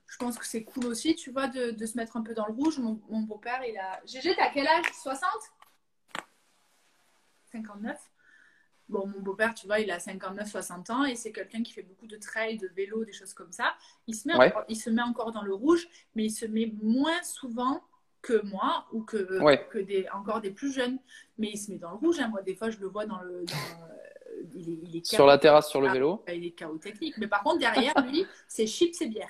[0.10, 2.48] je pense que c'est cool aussi, tu vois, de, de, se mettre un peu dans
[2.48, 2.80] le rouge.
[2.80, 4.02] Mon, mon beau-père, il a.
[4.06, 4.86] Gégé, t'as quel âge?
[5.02, 5.30] 60
[7.52, 7.98] 59
[8.90, 12.08] Bon, mon beau-père, tu vois, il a 59-60 ans et c'est quelqu'un qui fait beaucoup
[12.08, 13.76] de trail, de vélo, des choses comme ça.
[14.08, 16.74] Il se, met encore, il se met encore dans le rouge, mais il se met
[16.82, 17.84] moins souvent
[18.24, 19.18] que moi ou que,
[19.70, 20.98] que des, encore des plus jeunes.
[21.38, 22.20] Mais il se met dans le rouge.
[22.20, 22.30] Hein.
[22.30, 23.46] Moi, des fois, je le vois dans le.
[24.56, 26.24] Il est, sur la terrasse, sur le vélo.
[26.28, 27.16] Il est chaos technique.
[27.20, 29.30] Mais par contre, derrière lui, c'est chips et bière.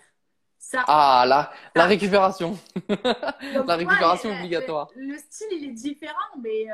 [0.59, 2.59] Ça, ah, là, la récupération.
[2.89, 4.89] la récupération obligatoire.
[4.93, 6.67] Le, style, il est différent, mais,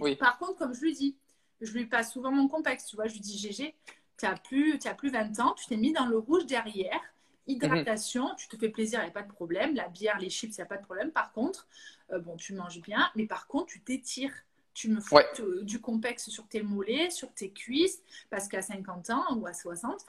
[0.00, 1.16] euh, par contre, comme je lui dis,
[1.60, 2.86] je lui passe souvent mon complexe.
[2.86, 3.74] Tu vois, je lui dis GG,
[4.16, 7.00] tu n'as plus, as plus 20 ans, tu t'es mis dans le rouge derrière.
[7.48, 9.74] Hydratation, tu te fais plaisir, il n'y a pas de problème.
[9.74, 11.10] La bière, les chips, il n'y a pas de problème.
[11.10, 11.66] Par contre,
[12.12, 14.34] euh, bon, tu manges bien, mais par contre, tu t'étires.
[14.72, 15.18] Tu me fous
[15.60, 20.06] du complexe sur tes mollets, sur tes cuisses, parce qu'à 50 ans ou à 60,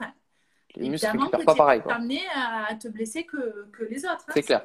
[0.76, 1.82] les muscles récupèrent pas pareil.
[1.88, 4.24] amené à te blesser que, que les autres.
[4.28, 4.64] Hein, c'est clair.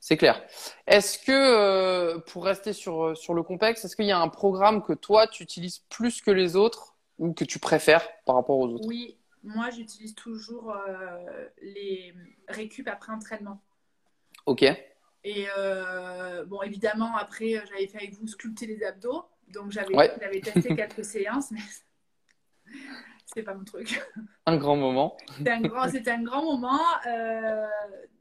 [0.00, 0.42] C'est clair.
[0.86, 4.28] Est-ce que, euh, pour rester sur, euh, sur le complexe, est-ce qu'il y a un
[4.28, 8.58] programme que toi, tu utilises plus que les autres ou que tu préfères par rapport
[8.58, 8.88] aux autres?
[8.88, 12.14] Oui, moi, j'utilise toujours euh, les
[12.48, 13.60] récup après entraînement.
[14.46, 14.64] Ok.
[15.22, 15.46] Et
[16.46, 19.26] bon, évidemment, après, j'avais fait avec vous sculpter les abdos.
[19.48, 21.60] Donc, j'avais testé quelques séances, mais
[23.34, 24.02] c'est pas mon truc.
[24.46, 25.16] Un grand moment.
[25.36, 26.80] C'était un grand, un grand moment.
[27.06, 27.66] Euh,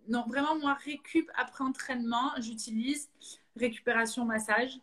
[0.07, 3.09] non, vraiment, moi, récup après entraînement, j'utilise
[3.55, 4.79] récupération massage.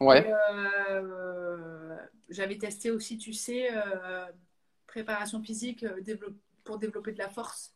[0.00, 0.32] Ouais.
[0.90, 1.96] Euh,
[2.28, 4.26] j'avais testé aussi, tu sais, euh,
[4.86, 5.84] préparation physique
[6.64, 7.74] pour développer de la force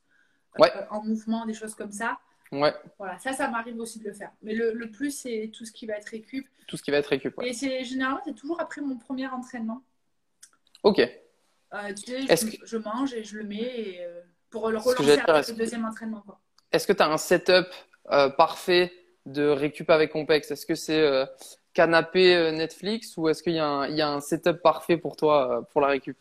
[0.58, 0.70] ouais.
[0.90, 2.18] en mouvement, des choses comme ça.
[2.52, 2.74] Ouais.
[2.98, 4.30] Voilà, ça, ça m'arrive aussi de le faire.
[4.42, 6.46] Mais le, le plus, c'est tout ce qui va être récup.
[6.68, 7.36] Tout ce qui va être récup.
[7.38, 7.48] Ouais.
[7.48, 9.82] Et c'est généralement, c'est toujours après mon premier entraînement.
[10.82, 11.00] Ok.
[11.74, 15.54] Euh, tu sais, je, mange et je le mets euh, pour le relancer après le
[15.54, 16.22] deuxième entraînement.
[16.70, 17.66] Est-ce que tu as un setup
[18.10, 18.92] euh, parfait
[19.24, 21.24] de récup avec Compex Est-ce que c'est
[21.72, 26.18] canapé Netflix ou est-ce qu'il y, a un setup parfait pour toi pour la récup?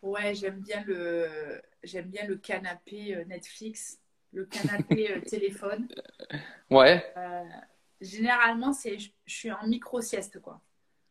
[0.00, 3.98] Ouais, j'aime bien le j'aime bien le canapé Netflix,
[4.32, 5.88] le canapé téléphone.
[6.70, 7.04] Ouais.
[8.00, 10.62] généralement, c'est je suis en micro sieste quoi.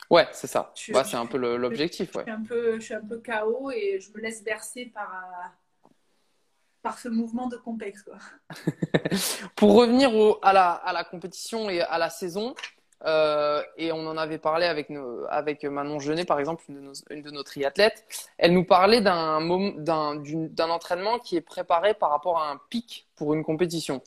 [0.09, 0.71] Ouais, c'est ça.
[0.75, 2.15] C'est un peu l'objectif.
[2.15, 2.23] Ouais.
[2.25, 5.25] Je, suis un peu, je suis un peu KO et je me laisse bercer par,
[5.25, 5.89] euh,
[6.81, 8.03] par ce mouvement de complexe.
[8.03, 8.17] Quoi.
[9.55, 12.55] Pour revenir au, à, la, à la compétition et à la saison,
[13.05, 16.81] euh, et on en avait parlé avec, nos, avec Manon Genet, par exemple, une de
[16.81, 18.03] nos, une de nos triathlètes.
[18.37, 19.39] Elle nous parlait d'un,
[19.77, 24.01] d'un, entraînement qui est préparé par rapport à un pic pour une compétition.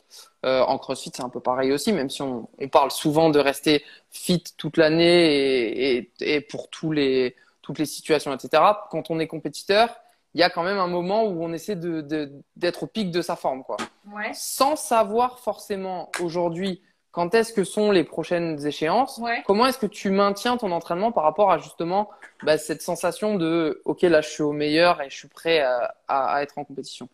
[0.44, 3.38] Euh, en CrossFit, c'est un peu pareil aussi, même si on, on parle souvent de
[3.38, 8.62] rester fit toute l'année et, et, et, pour tous les, toutes les situations, etc.
[8.90, 9.88] Quand on est compétiteur,
[10.34, 13.10] il y a quand même un moment où on essaie de, de, d'être au pic
[13.10, 13.76] de sa forme, quoi.
[14.12, 14.30] Ouais.
[14.32, 19.20] Sans savoir forcément aujourd'hui quand est-ce que sont les prochaines échéances?
[19.46, 22.10] Comment est-ce que tu maintiens ton entraînement par rapport à justement
[22.42, 25.60] bah, cette sensation de OK, là je suis au meilleur et je suis prêt
[26.08, 27.08] à, être en compétition?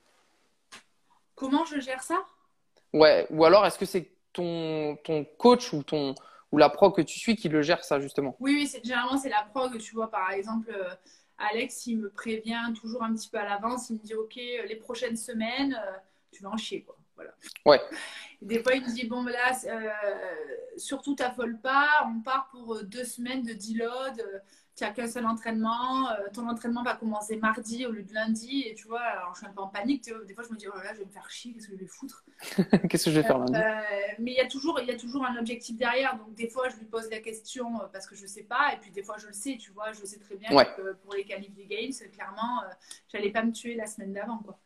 [1.35, 2.24] Comment je gère ça?
[2.92, 6.14] Ouais, ou alors est-ce que c'est ton, ton coach ou ton
[6.52, 8.37] ou la pro que tu suis qui le gère ça justement?
[8.38, 10.70] Oui, oui, généralement c'est la pro que tu vois par exemple.
[10.70, 10.94] Euh,
[11.38, 13.90] Alex, il me prévient toujours un petit peu à l'avance.
[13.90, 15.92] Il me dit OK, euh, les prochaines semaines, euh,
[16.32, 16.96] tu vas en chier quoi.
[17.16, 17.33] Voilà.
[17.64, 17.81] Ouais.
[18.42, 19.90] Des fois, il me dit Bon, ben là, euh,
[20.76, 21.88] surtout, t'affole pas.
[22.07, 24.20] On part pour euh, deux semaines de deload.
[24.20, 24.38] Euh,
[24.76, 26.07] tu n'as qu'un seul entraînement.
[26.35, 28.64] ton entraînement va commencer mardi au lieu de lundi.
[28.66, 30.05] Et tu vois, alors je suis un peu en panique.
[30.05, 31.55] Des fois, je me dis Oh là là, je vais me faire chier.
[31.55, 32.24] Qu'est-ce que je vais foutre?
[32.90, 33.55] Qu'est-ce que je vais faire lundi?
[34.18, 36.18] Mais il y, a toujours, il y a toujours un objectif derrière.
[36.18, 38.74] Donc, des fois, je lui pose la question parce que je ne sais pas.
[38.74, 39.57] Et puis, des fois, je le sais.
[39.59, 42.61] Tu vois, je sais très bien que pour les qualifs des Games, clairement,
[43.11, 44.40] j'allais pas me tuer la semaine d'avant.
[44.45, 44.59] quoi.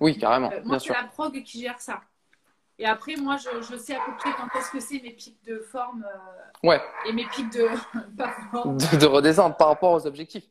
[0.00, 0.50] Oui, carrément.
[0.64, 2.00] moi, c'est la prog qui gère ça.
[2.78, 5.42] Et après, moi, je, je, sais à peu près quand est-ce que c'est mes pics
[5.46, 6.80] de forme euh, ouais.
[7.06, 10.44] et mes pics de, de, de redescendre par rapport aux objectifs.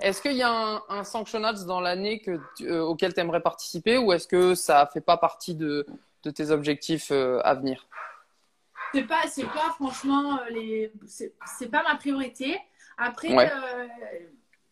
[0.00, 3.98] Est-ce qu'il y a un, un sanctionnage dans l'année que euh, auquel tu aimerais participer
[3.98, 5.84] ou est-ce que ça ne fait pas partie de,
[6.22, 7.88] de tes objectifs euh, à venir?
[8.94, 12.60] C'est pas, c'est pas franchement euh, les, c'est c'est pas ma priorité.
[12.96, 13.50] Après, Ouais.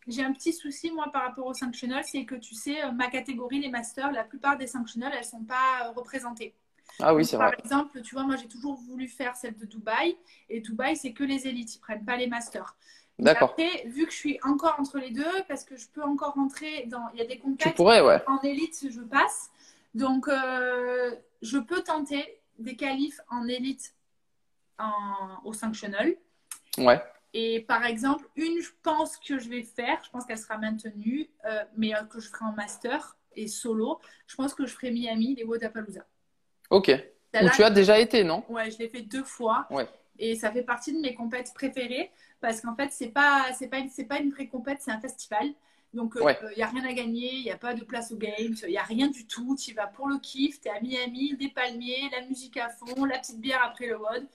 [0.06, 3.60] J'ai un petit souci moi par rapport aux sanctionnels, c'est que tu sais, ma catégorie,
[3.60, 6.54] les masters, la plupart des sanctionnels, elles sont pas euh, représentées.
[6.98, 7.58] Ah oui, c'est par vrai.
[7.62, 10.16] exemple, tu vois, moi j'ai toujours voulu faire celle de Dubaï
[10.48, 12.76] et Dubaï, c'est que les élites, ils prennent pas les masters.
[13.18, 13.50] D'accord.
[13.50, 16.86] Après, vu que je suis encore entre les deux, parce que je peux encore rentrer
[16.86, 18.22] dans, il y a des Tu pourrais, ouais.
[18.26, 19.50] en élite, je passe.
[19.94, 23.94] Donc, euh, je peux tenter des qualifs en élite
[24.78, 26.16] en, au sanctionnel.
[26.78, 27.00] Ouais.
[27.32, 31.30] Et par exemple, une, je pense que je vais faire, je pense qu'elle sera maintenue,
[31.44, 34.00] euh, mais euh, que je ferai en master et solo.
[34.26, 36.04] Je pense que je ferai Miami, les Wodapalooza.
[36.70, 36.90] Ok.
[37.34, 38.42] Où tu as déjà été, non?
[38.48, 39.66] Ouais, je l'ai fait deux fois.
[39.70, 39.88] Ouais.
[40.18, 42.10] Et ça fait partie de mes compètes préférées
[42.40, 45.54] parce qu'en fait, c'est pas, c'est pas, c'est pas une pré-compète, c'est un festival.
[45.94, 46.38] Donc, il Ouais.
[46.56, 48.76] n'y a rien à gagner, il n'y a pas de place aux games, il n'y
[48.76, 49.56] a rien du tout.
[49.56, 53.04] Tu vas pour le kiff, tu es à Miami, des palmiers, la musique à fond,
[53.04, 54.26] la petite bière après le WOD.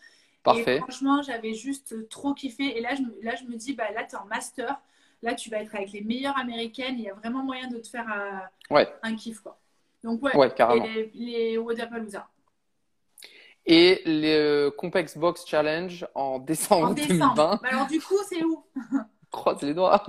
[0.46, 0.78] Parfait.
[0.78, 2.78] Et franchement, j'avais juste trop kiffé.
[2.78, 4.80] Et là, je me, là, je me dis, bah, là, tu es en master.
[5.22, 6.96] Là, tu vas être avec les meilleures américaines.
[6.98, 8.88] Il y a vraiment moyen de te faire euh, Ouais.
[9.04, 9.40] un kiff.
[9.42, 9.60] Quoi.
[10.04, 10.86] Donc, ouais, Ouais, carrément.
[10.86, 12.28] et les, les Wodapalooza.
[13.66, 17.34] Et le Compex Box Challenge en En décembre décembre.
[17.36, 17.60] 2020.
[17.64, 18.64] Bah, alors, du coup, c'est où?
[19.36, 20.02] Croise les doigts.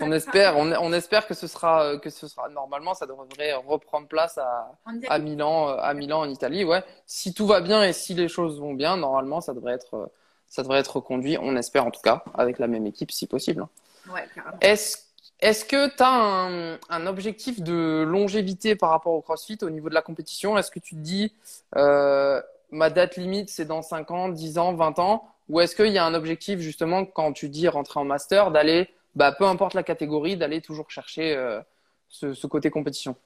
[0.00, 4.08] On espère, on, on espère que ce sera, que ce sera normalement, ça devrait reprendre
[4.08, 4.72] place à,
[5.08, 6.64] à Milan, euh, à Milan en Italie.
[6.64, 6.82] Ouais.
[7.06, 10.06] Si tout va bien et si les choses vont bien, normalement, ça devrait être, euh,
[10.48, 11.38] ça devrait être reconduit.
[11.40, 13.64] On espère en tout cas avec la même équipe si possible.
[14.12, 14.26] Ouais.
[14.60, 14.98] Est-ce,
[15.38, 19.88] est-ce que tu as un, un objectif de longévité par rapport au CrossFit au niveau
[19.88, 20.58] de la compétition?
[20.58, 21.32] Est-ce que tu te dis,
[21.76, 25.28] euh, ma date limite, c'est dans 5 ans, 10 ans, 20 ans?
[25.48, 28.88] Ou est-ce qu'il y a un objectif justement quand tu dis rentrer en master, d'aller,
[29.14, 31.60] bah, peu importe la catégorie, d'aller toujours chercher euh,
[32.08, 33.16] ce, ce côté compétition?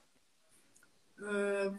[1.23, 1.71] Euh,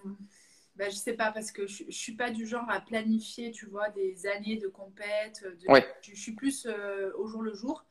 [0.75, 3.65] bah, je sais pas, parce que je, je suis pas du genre à planifier, tu
[3.65, 5.43] vois, des années de compète.
[5.43, 5.71] De...
[5.71, 5.85] Ouais.
[6.01, 7.85] Je, je suis plus euh, au jour le jour.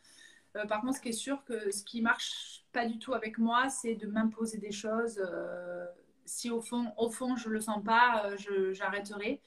[0.69, 3.69] Par contre, ce qui est sûr que ce qui marche pas du tout avec moi,
[3.69, 5.23] c'est de m'imposer des choses.
[6.25, 8.31] si au fond, au fond, je le sens pas,
[8.73, 9.41] j'arrêterai.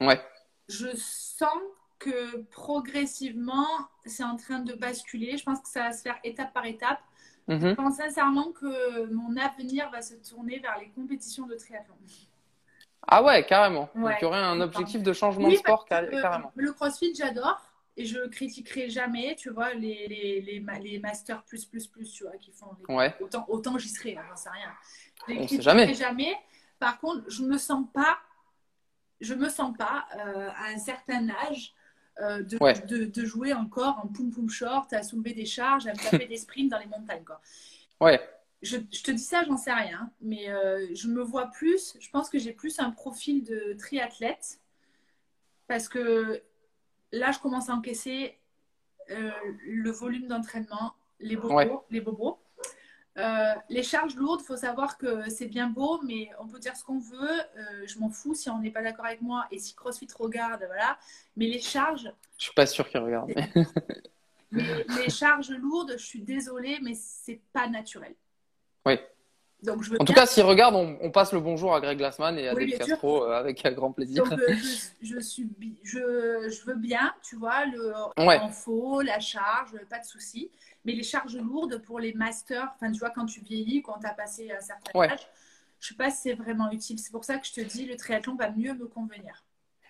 [0.00, 0.20] Ouais.
[0.68, 1.58] Je sens
[2.04, 3.66] que progressivement,
[4.04, 5.36] c'est en train de basculer.
[5.36, 7.00] Je pense que ça va se faire étape par étape.
[7.48, 7.70] Mhm.
[7.70, 11.94] Je pense sincèrement que mon avenir va se tourner vers les compétitions de triathlon.
[13.06, 13.88] Ah ouais, carrément.
[13.94, 16.22] Donc il y aurait un objectif de changement Oui, de sport parce car- que, euh,
[16.22, 16.52] carrément.
[16.54, 17.60] Le crossfit, j'adore.
[17.96, 22.24] Et je critiquerai jamais, tu vois, les, les, les, les masters plus, plus, plus, tu
[22.24, 22.70] vois, qui font.
[22.88, 23.14] les- Ouais.
[23.20, 24.72] Autant, autant j'y serai, hein, j'en sais rien.
[25.28, 25.94] Je les On sait critiquerai jamais.
[25.94, 26.36] jamais.
[26.80, 28.18] Par contre, je me sens pas,
[29.20, 31.72] je me sens pas euh, à un certain âge
[32.20, 32.74] euh, de, Ouais.
[32.86, 36.26] de, de jouer encore en poum poum short, à soulever des charges, à me taper
[36.26, 37.40] des sprints dans les montagnes, quoi.
[38.00, 38.20] Ouais.
[38.62, 42.08] Je, je te dis ça, j'en sais rien, mais euh, je me vois plus, je
[42.10, 44.58] pense que j'ai plus un profil de triathlète
[45.66, 46.42] parce que
[47.12, 48.38] là, je commence à encaisser
[49.10, 49.30] euh,
[49.66, 51.54] le volume d'entraînement, les bobos.
[51.54, 51.70] Ouais.
[51.90, 52.38] Les, bobos.
[53.16, 56.76] Euh, les charges lourdes, il faut savoir que c'est bien beau, mais on peut dire
[56.76, 57.40] ce qu'on veut.
[57.56, 60.64] euh, je m'en fous si on n'est pas d'accord avec moi et si CrossFit regarde,
[60.66, 60.98] voilà.
[61.36, 63.30] Mais les charges, Je suis pas sûr qu'il regarde.
[63.36, 63.50] mais-
[64.50, 68.14] mais les charges lourdes, je suis désolée, mais c'est pas naturel.
[68.84, 68.98] Oui.
[69.62, 71.96] Donc je veux En tout cas, s'il regarde, on, on passe le bonjour à Greg
[71.96, 72.86] Glassman et à Oui, Dave.
[72.86, 74.24] Castro euh, avec un grand plaisir.
[74.24, 74.54] Donc, euh,
[75.00, 75.42] je, je
[75.84, 78.36] je, je veux bien, tu vois, le Ouais.
[78.38, 80.50] info, la charge, pas de souci.
[80.84, 84.06] Mais les charges lourdes pour les masters, enfin, tu vois, quand tu vieillis, quand tu
[84.06, 85.08] as passé un certain Ouais.
[85.08, 85.26] âge,
[85.80, 86.98] je sais pas si c'est vraiment utile.
[86.98, 89.44] C'est pour ça que je te dis, le triathlon va mieux me convenir.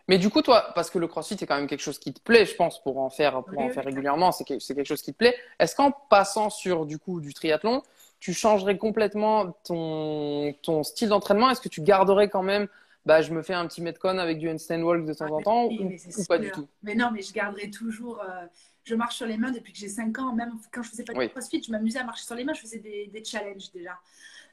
[0.06, 2.20] Mais du coup, toi, parce que le CrossFit est quand même quelque chose qui te
[2.20, 3.74] plaît, je pense, pour en faire, pour Oui, en oui.
[3.74, 5.34] faire régulièrement, c'est que- c'est quelque chose qui te plaît.
[5.58, 7.82] Est-ce qu'en passant sur du coup du triathlon,
[8.20, 11.48] tu changerais complètement ton, ton style d'entraînement?
[11.50, 12.68] Est-ce que tu garderais quand même,
[13.06, 15.40] bah, je me fais un petit metcon avec du handstand walk de temps Ah, en
[15.42, 16.68] temps oui, ou, pas du tout?
[16.82, 18.20] Mais non, mais je garderai toujours.
[18.20, 18.46] euh,
[18.84, 20.32] je marche sur les mains depuis que j'ai 5 ans.
[20.34, 21.30] Même quand je faisais pas de Oui.
[21.30, 22.54] crossfit, je m'amusais à marcher sur les mains.
[22.54, 23.98] Je faisais des, des challenges déjà.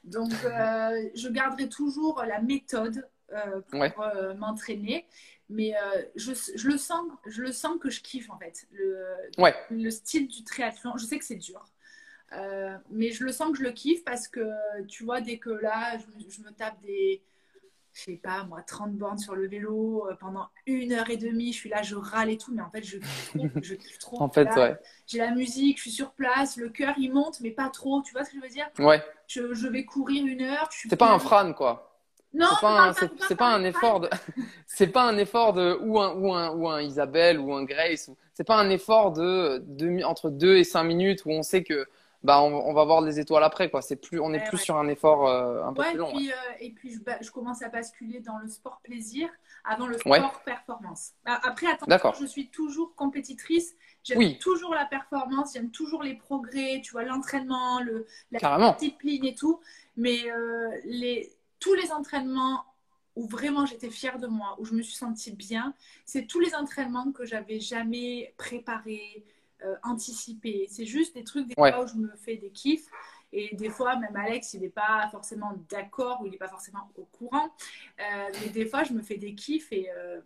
[0.04, 3.94] Donc, euh, je garderai toujours la méthode euh, pour Ouais.
[3.98, 5.06] euh, m'entraîner.
[5.48, 5.74] Mais
[6.16, 8.66] je, je le sens, je le sens que je kiffe en fait.
[8.72, 9.04] Le,
[9.36, 9.54] Ouais.
[9.70, 10.96] le style du triathlon.
[10.96, 11.62] Je sais que c'est dur.
[12.90, 14.48] Mais je le sens que je le kiffe parce que
[14.88, 17.22] tu vois, dès que là, je me tape des,
[17.92, 21.52] je sais pas moi, 30 bornes sur le vélo euh, pendant une heure et demie,
[21.52, 23.46] je suis là, je râle et tout, mais en fait, je kiffe trop.
[23.62, 24.22] Je kiffe trop.
[24.22, 24.76] En fait, Là, ouais.
[25.06, 28.12] J'ai la musique, je suis sur place, le cœur il monte, mais pas trop, tu
[28.12, 28.68] vois ce que je veux dire?
[28.78, 29.02] Ouais.
[29.26, 30.68] je, je vais courir une heure.
[30.88, 31.88] C'est pas un frane, quoi.
[32.34, 32.92] Non, C'est pas un,
[33.36, 34.08] pas effort de,
[34.66, 38.08] c'est pas un effort de, ou un, ou un, ou un Isabelle ou un Grace.
[38.08, 41.62] ou- C'est pas un effort de, de, entre 2 et 5 minutes où on sait
[41.62, 41.86] que,
[42.24, 43.82] bah, on, on va voir les étoiles après, quoi.
[43.82, 44.64] C'est plus, on est Ouais, plus ouais.
[44.64, 46.12] sur un effort euh, un peu Ouais, plus long.
[46.12, 49.28] puis, euh, et puis je, ba- je commence à basculer dans le sport plaisir.
[49.64, 51.12] avant le sport performance.
[51.24, 53.76] A- Après, attention, je suis toujours compétitrice.
[54.02, 54.38] J'aime Oui.
[54.40, 58.72] toujours la performance, j'aime toujours les progrès, tu vois, l'entraînement, le, la Carrément.
[58.72, 59.60] discipline et tout.
[59.96, 62.64] Mais euh, les, tous les entraînements
[63.14, 65.74] où vraiment j'étais fière de moi, où je me suis sentie bien,
[66.06, 69.22] c'est tous les entraînements que j'avais jamais préparés,
[69.64, 70.66] euh, anticipés.
[70.68, 71.72] C'est juste des trucs des Ouais.
[71.72, 72.86] fois où je me fais des kiffs.
[73.32, 76.90] Et des fois, même Alex, il n'est pas forcément d'accord ou il n'est pas forcément
[76.96, 77.48] au courant.
[78.00, 78.04] Euh,
[78.42, 79.90] mais des fois, je me fais des kiffs et.
[79.90, 80.20] euh,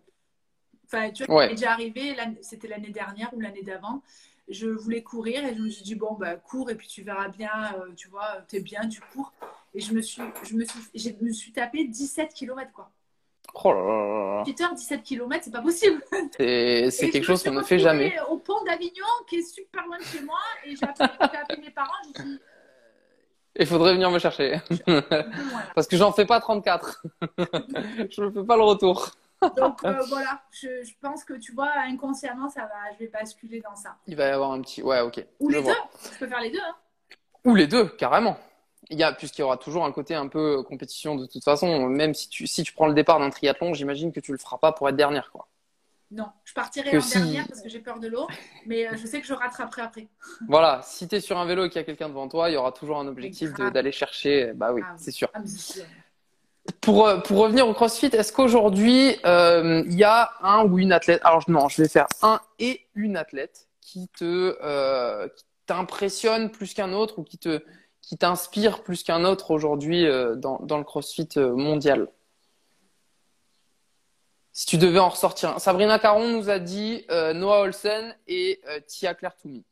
[0.85, 1.43] Enfin, tu vois, Ouais.
[1.43, 4.01] ça m'est déjà arrivé, c'était l'année dernière ou l'année d'avant.
[4.47, 7.27] Je voulais courir et je me suis dit, bon, bah, cours et puis tu verras
[7.27, 9.33] bien, euh, tu vois, t'es bien, tu cours.
[9.73, 12.89] Et je me suis, je me suis, je me suis tapé 17 km, quoi.
[13.63, 14.43] Oh là là là là.
[14.45, 16.03] 8 heures, 17 km, c'est pas possible.
[16.37, 18.15] C'est quelque chose qu'on ne fait jamais.
[18.29, 21.91] Au pont d'Avignon, qui est super loin de chez moi, et j'ai appelé, mes parents,
[22.05, 22.39] j'ai dit,
[23.55, 24.61] Il faudrait venir me chercher.
[25.75, 27.03] Parce que j'en fais pas 34.
[27.37, 29.11] je ne fais pas le retour.
[29.55, 33.61] Donc euh, voilà, je, je pense que tu vois, inconsciemment, ça va, je vais basculer
[33.61, 33.95] dans ça.
[34.07, 34.81] Il va y avoir un petit.
[34.81, 35.23] Ouais, ok.
[35.39, 35.73] Ou je les vois.
[35.73, 36.59] deux, je peux faire les deux.
[36.59, 36.75] Hein.
[37.45, 38.37] Ou les deux, carrément.
[38.89, 41.87] Il y a, puisqu'il y aura toujours un côté un peu compétition de toute façon.
[41.87, 44.57] Même si tu, si tu prends le départ d'un triathlon, j'imagine que tu le feras
[44.57, 45.47] pas pour être dernière, quoi.
[46.09, 48.27] Non, je partirai Que en si- dernière parce que j'ai peur de l'eau,
[48.65, 50.07] mais euh, je sais que je rattraperai après.
[50.47, 52.53] Voilà, si tu es sur un vélo et qu'il y a quelqu'un devant toi, il
[52.53, 54.53] y aura toujours un objectif d'aller chercher.
[54.55, 54.95] Bah oui, Grave.
[54.97, 55.27] c'est sûr.
[55.33, 55.41] Ah.
[56.81, 60.91] Pour, euh, pour revenir au CrossFit, est-ce qu'aujourd'hui, euh, il y a un ou une
[60.93, 66.51] athlète, alors non, je vais faire un et une athlète qui te, euh, qui t'impressionne
[66.51, 67.61] plus qu'un autre ou qui te,
[68.07, 72.07] qui t'inspire plus qu'un autre aujourd'hui euh, dans, dans le CrossFit euh, mondial
[74.53, 75.59] Si tu devais en ressortir.
[75.59, 79.65] Sabrina Caron nous a dit euh, Noah Olsen et euh, Tia Claire Toumi.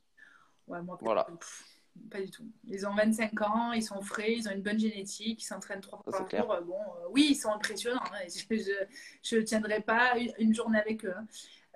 [0.68, 1.24] Ouais, moi, pas, Voilà.
[1.40, 1.64] pff,
[2.12, 2.44] pas du tout.
[2.68, 6.02] Ils ont 25 ans, ils sont frais, ils ont une bonne génétique, ils s'entraînent trois
[6.04, 6.58] fois par jour.
[6.66, 8.02] Bon, euh, oui, ils sont impressionnants.
[8.12, 8.26] hein,
[9.24, 11.14] Je ne tiendrai pas une, une journée avec eux.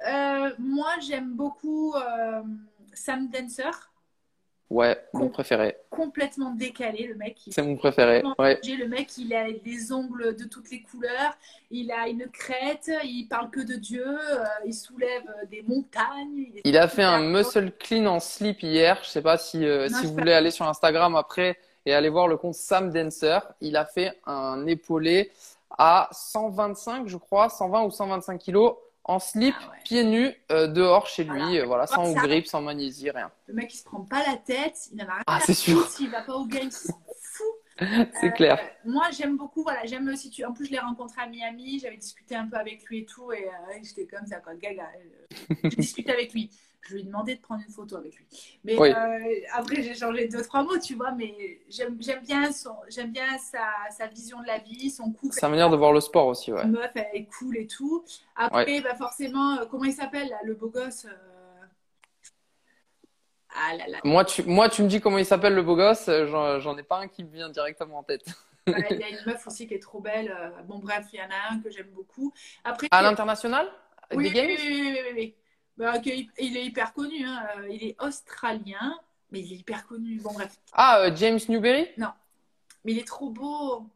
[0.05, 0.51] hein.
[0.60, 1.95] Moi, j'aime beaucoup
[2.93, 3.89] Sam Dancer,
[4.70, 5.78] Ouais, mon préféré.
[5.89, 7.38] complètement décalé, le mec.
[7.49, 8.22] C'est mon préféré.
[8.38, 8.59] Ouais.
[8.63, 11.36] Le mec, il a des ongles de toutes les couleurs,
[11.72, 16.51] il a une crête, il parle que de Dieu, euh, il soulève euh, des montagnes.
[16.63, 18.99] il a fait un muscle clean en slip hier.
[19.03, 21.57] Je sais pas si, euh, Non, si vous voulez aller sur Instagram après
[21.88, 23.39] et aller voir le compte Sam Dancer.
[23.61, 25.32] Il a fait un épaulé
[25.78, 28.76] à 125, je crois, 120 ou 125 kilos
[29.10, 29.78] en slip, Ah ouais.
[29.84, 31.32] pieds nus, euh, dehors chez lui.
[31.39, 31.62] Voilà.
[31.62, 33.32] euh, Voilà, sans Ça- grip, sans magnésie, rien.
[33.47, 35.53] Le mec, il se prend pas la tête, il n'en a rien Ah, à c'est
[35.53, 35.88] sûr.
[35.89, 37.47] S'il va pas au il s'en fout.
[38.22, 38.60] C'est Euh, clair.
[38.86, 40.30] Moi, j'aime beaucoup, voilà, j'aime aussi.
[40.30, 40.43] Tu...
[40.45, 43.32] En plus, je l'ai rencontré à Miami, j'avais discuté un peu avec lui et tout,
[43.32, 44.84] et euh, j'étais comme ça, quoi, gaga.
[44.84, 46.49] euh, J'ai discuté avec lui.
[46.82, 48.26] Je lui ai demandé de prendre une photo avec lui.
[48.64, 48.90] Mais Oui.
[48.92, 52.76] euh, après, j'ai changé deux, trois mots, tu vois, mais j'aime bien, son...
[53.08, 53.68] bien sa...
[53.92, 55.32] sa vision de la vie, son coup.
[55.32, 56.62] Sa manière de voir le sport aussi, ouais.
[56.62, 58.04] La meuf, elle est cool et tout.
[58.36, 61.66] Après, bah, forcément, euh, comment il s'appelle, le beau gosse euh,
[63.54, 64.00] Ah là là.
[64.04, 67.00] Moi, tu, moi, tu me dis comment il s'appelle le beau gosse, j'en ai pas
[67.00, 68.26] un qui me vient directement en tête.
[68.66, 70.34] Bah, Il y a une meuf aussi qui est trop belle.
[70.66, 72.34] Bon, bref, il y en a un que j'aime beaucoup.
[72.64, 73.68] Après, À l'international?
[74.16, 75.36] Oui, oui, oui, oui, oui.
[75.80, 77.26] Bah, ok, il il est hyper connu.
[77.26, 79.00] hein, euh, Il est australien,
[79.32, 80.20] mais il est hyper connu.
[80.20, 80.58] Bon, bref.
[80.74, 81.88] Ah, euh, James Newberry?
[81.98, 83.88] Mais il est trop beau.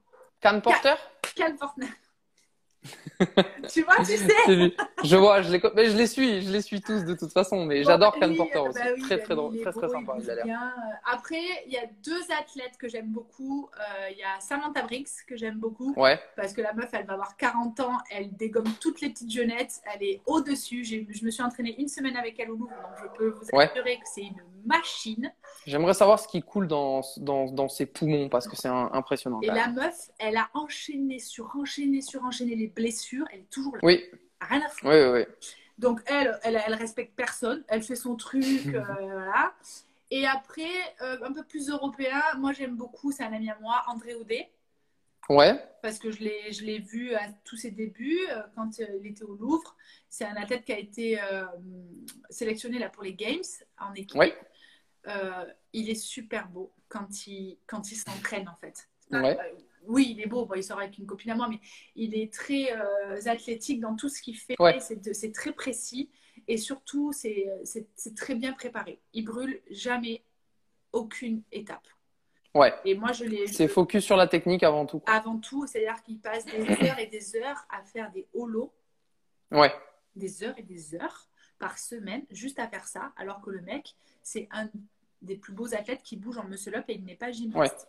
[0.42, 0.96] Can Porter?
[1.36, 1.88] Cal Fortner.
[3.72, 4.74] tu vois, tu sais.
[5.04, 7.66] Je vois, je les, mais je les suis, je les suis tous de toute façon,
[7.66, 8.80] mais Bon, j'adore lui, Porter aussi.
[8.80, 10.46] bah oui, très, très, drôle, très, très sympa, il
[11.06, 13.70] Après, il y a deux athlètes que j'aime beaucoup.
[13.80, 15.94] Euh, Il y a Samantha Briggs, que j'aime beaucoup.
[15.96, 19.32] Ouais, Parce que la meuf, elle va avoir 40 ans, elle dégomme toutes les petites
[19.32, 20.84] jeunettes, elle est au-dessus.
[20.84, 23.70] Je me suis entraînée une semaine avec elle au Louvre, donc je peux vous Ouais.
[23.70, 25.32] assurer que c'est une machine.
[25.66, 29.42] J'aimerais savoir ce qui coule dans, dans, dans ses poumons parce que c'est impressionnant.
[29.42, 33.74] Et la meuf, elle a enchaîné sur enchaîné sur enchaîné les blessures, elle est toujours
[33.76, 33.80] là.
[33.84, 34.04] Oui,
[34.42, 34.86] Rien à foutre.
[34.86, 35.50] oui, oui, oui.
[35.78, 39.54] Donc elle, elle, elle respecte personne, elle fait son truc, euh, voilà.
[40.12, 40.70] Et après,
[41.02, 44.52] euh, un peu plus européen, moi j'aime beaucoup, c'est un ami à moi, André Audet.
[45.30, 48.86] Ouais, parce que je l'ai, je l'ai vu à tous ses débuts euh, quand euh,
[49.00, 49.76] il était au Louvre.
[50.10, 51.46] C'est un athlète qui a été euh,
[52.30, 53.42] sélectionné là pour les Games
[53.80, 54.20] en équipe.
[54.20, 54.34] Oui.
[55.08, 58.88] Euh, il est super beau quand il, quand il s'entraîne en fait.
[59.12, 59.38] Ouais.
[59.38, 59.44] Euh,
[59.86, 61.60] oui, il est beau, bon, il sort avec une copine à moi, mais
[61.96, 64.56] il est très euh, athlétique dans tout ce qu'il fait.
[64.60, 64.80] Ouais.
[64.80, 66.10] C'est, très précis
[66.48, 69.02] et surtout, c'est, c'est, c'est très bien préparé.
[69.14, 70.24] Il brûle jamais
[70.94, 71.86] aucune étape.
[72.54, 72.74] ouais.
[72.86, 75.02] Et moi, je l'ai, C'est focus sur la technique avant tout.
[75.06, 78.74] avant tout, c'est-à-dire qu'il passe des heures et des heures à faire des holos,
[79.52, 79.72] Ouais,
[80.16, 81.28] des heures et des heures
[81.60, 84.70] par semaine, juste à faire ça, alors que le mec, c'est un
[85.24, 87.88] des plus beaux athlètes qui bouge en muscle-up et il n'est pas gymnaste.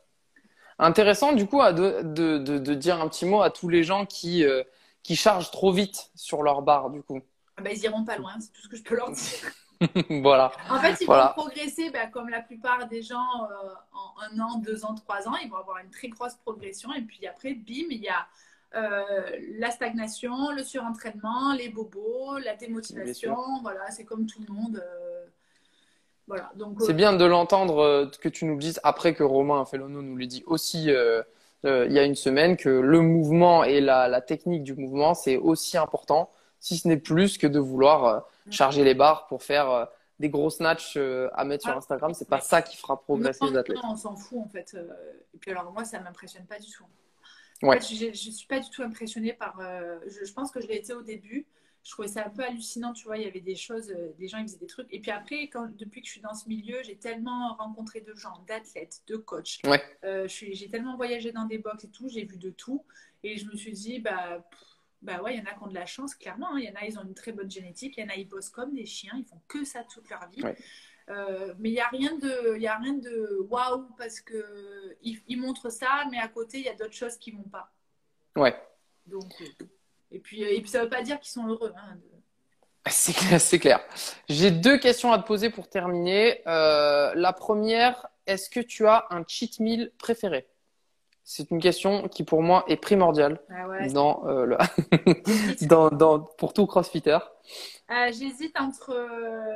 [0.78, 3.85] Intéressant du coup à de, de, de, de dire un petit mot à tous les
[3.85, 4.62] gens qui, euh,
[5.03, 7.20] qui chargent trop vite sur leur barre, du coup
[7.57, 9.51] ah bah, Ils iront pas loin, c'est tout ce que je peux leur dire.
[10.22, 10.51] voilà.
[10.70, 11.35] En fait, ils Voilà.
[11.37, 15.28] vont progresser bah, comme la plupart des gens euh, en un an, deux ans, trois
[15.28, 15.37] ans.
[15.45, 16.93] Ils vont avoir une très grosse progression.
[16.95, 18.26] Et puis après, bim, il y a
[18.76, 23.37] euh, la stagnation, le surentraînement, les bobos, la démotivation.
[23.62, 24.82] Voilà, c'est comme tout le monde.
[24.85, 25.26] euh,
[26.27, 26.51] Voilà.
[26.57, 29.64] Donc, C'est euh, bien de l'entendre euh, que tu nous le dises après que Romain
[29.64, 31.22] Fellono nous l'ait dit aussi euh,
[31.64, 35.37] il y a une semaine que le mouvement et la, la technique du mouvement c'est
[35.37, 39.89] aussi important, si ce n'est plus que de vouloir charger les barres pour faire
[40.20, 40.99] des gros snatchs
[41.33, 41.79] à mettre sur Ah.
[41.79, 42.12] Instagram.
[42.14, 43.79] C'est pas ça qui fera progresser non, les athlètes.
[43.83, 44.77] non, on s'en fout en fait.
[45.35, 46.85] Et puis alors moi, ça m'impressionne pas du tout.
[47.62, 47.79] Ouais.
[47.79, 49.59] En fait, je, je suis pas du tout impressionnée par.
[49.61, 51.47] euh, je, je pense que je l'ai été au début.
[51.85, 53.18] Je trouvais ça un peu hallucinant, tu vois.
[53.18, 54.87] Il y avait des choses, euh, des gens ils faisaient des trucs.
[54.91, 58.14] Et puis après, quand, depuis que je suis dans ce milieu, j'ai tellement rencontré de
[58.14, 59.59] gens, d'athlètes, de coachs.
[59.64, 59.82] Ouais.
[60.03, 62.85] Euh, j'ai tellement voyagé dans des box et tout, j'ai vu de tout.
[63.22, 64.61] Et je me suis dit, bah, pff,
[65.03, 66.55] bah ouais, il y en a qui ont de la chance, clairement.
[66.55, 66.59] hein.
[66.59, 67.99] Il y en a, ils ont une très bonne génétique.
[67.99, 69.12] Il y en a, ils bossent comme des chiens.
[69.18, 70.43] Ils font que ça toute leur vie.
[70.43, 70.57] Ouais.
[71.11, 75.20] Euh, mais il n'y a rien de, y a rien de waouh parce que ils,
[75.28, 77.70] ils montrent ça, mais à côté il y a d'autres choses qui vont pas.
[78.37, 78.59] Ouais.
[79.05, 79.66] Donc euh,
[80.15, 81.73] et puis et puis ça veut pas dire qu'ils sont heureux.
[81.77, 83.81] hein, de- C'est clair, c'est clair.
[84.29, 86.43] J'ai deux questions à te poser pour terminer.
[86.47, 90.47] Euh, la première, est-ce que tu as un cheat meal préféré?
[91.27, 93.89] C'est une question qui pour moi est primordiale Ah ouais.
[93.93, 94.59] dans, euh, le-
[95.67, 97.19] dans, dans, pour tout crossfitter.
[97.91, 99.55] Euh, J'hésite entre euh,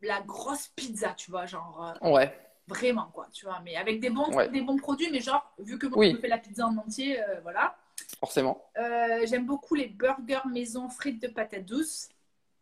[0.00, 2.34] la grosse pizza, tu vois, genre euh, Ouais,
[2.66, 4.48] vraiment quoi, tu vois, mais avec des bons Ouais.
[4.48, 6.10] des bons produits, mais genre vu que moi Oui.
[6.12, 7.76] je me fais la pizza en entier, euh, voilà.
[8.18, 8.62] Forcément.
[8.78, 12.08] Euh, J'aime beaucoup les burgers maison frites de patates douces.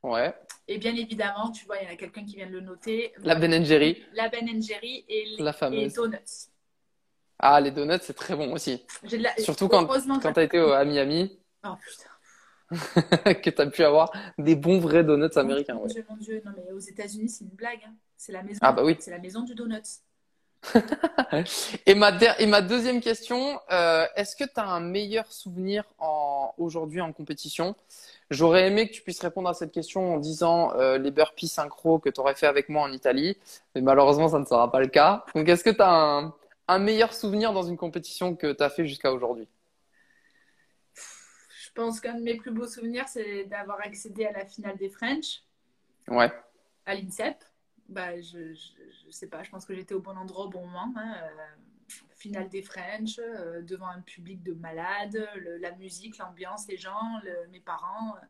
[0.02, 0.34] Ouais.
[0.68, 3.12] Et bien évidemment, tu vois, il y en a quelqu'un qui vient de le noter.
[3.18, 5.94] La Ben Jerry, La Ben Jerry et les, la fameuse.
[5.94, 6.18] donuts.
[7.38, 8.84] Ah, les donuts, c'est très bon aussi.
[9.12, 12.10] La- Surtout quand, quand tu as été au- à Miami, Oh putain.
[13.34, 15.74] que tu as pu avoir des bons vrais donuts américains.
[15.74, 15.88] Mon Ouais.
[15.88, 16.42] Dieu, mon Dieu.
[16.44, 17.80] Non, mais aux États-Unis, c'est une blague.
[17.86, 17.94] hein.
[18.16, 18.58] C'est la maison.
[18.62, 18.96] Ah bah oui.
[19.00, 19.82] C'est la maison du donut.
[21.86, 25.84] Et ma, der- et ma deuxième question, euh, est-ce que tu as un meilleur souvenir
[25.98, 27.74] en, aujourd'hui en compétition?
[28.30, 31.98] J'aurais aimé que tu puisses répondre à cette question en disant euh, les burpees synchro
[31.98, 33.36] que tu aurais fait avec moi en Italie,
[33.74, 35.24] mais malheureusement, ça ne sera pas le cas.
[35.34, 36.34] Donc, est-ce que tu as un,
[36.68, 39.48] un meilleur souvenir dans une compétition que tu as fait jusqu'à aujourd'hui?
[40.94, 44.88] Je pense qu'un de mes plus beaux souvenirs, c'est d'avoir accédé à la finale des
[44.88, 45.42] French
[46.08, 46.30] Ouais,
[46.86, 47.36] à l'INSEP.
[47.88, 48.70] Bah, je, je,
[49.06, 50.92] je sais pas, je pense que j'étais au bon endroit au bon moment.
[50.96, 51.16] hein.
[51.22, 51.28] Euh,
[52.16, 57.20] finale des French, euh, devant un public de malades, le- la musique, l'ambiance, les gens,
[57.22, 58.16] le- mes parents.
[58.16, 58.20] euh,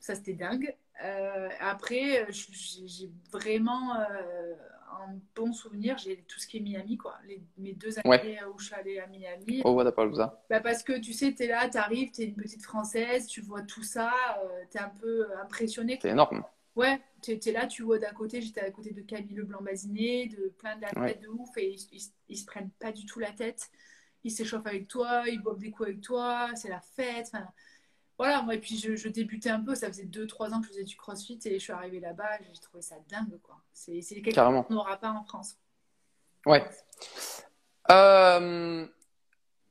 [0.00, 0.74] ça, c'était dingue.
[1.04, 5.98] Euh, après, j'ai vraiment un bon souvenir.
[5.98, 7.16] J'ai tout ce qui est Miami, quoi.
[7.26, 8.38] Les, mes deux années Ouais.
[8.52, 9.60] où je suis allée à Miami.
[9.64, 10.42] au Wadapalooza.
[10.48, 13.26] Bah parce que tu sais, tu es là, tu arrives, tu es une petite française,
[13.26, 14.12] tu vois tout ça,
[14.70, 15.98] tu es un peu impressionné.
[16.00, 16.42] C'est énorme.
[16.76, 20.48] Ouais, tu es, là, tu vois d'à côté, j'étais à côté de Camille Leblanc-Bazinet, de
[20.58, 23.70] plein d'athlètes de ouf, et ils, ils, ils se prennent pas du tout la tête.
[24.24, 27.30] Ils s'échauffent avec toi, ils boivent des coups avec toi, c'est la fête.
[27.32, 27.48] Enfin,
[28.16, 30.72] voilà, moi, et puis je, je débutais un peu, ça faisait 2-3 ans que je
[30.72, 33.60] faisais du crossfit, et je suis arrivée là-bas, j'ai trouvé ça dingue, quoi.
[33.72, 35.56] C'est quelque chose qu'on n'aura pas en France.
[36.46, 36.64] Ouais.
[37.90, 38.86] Euh,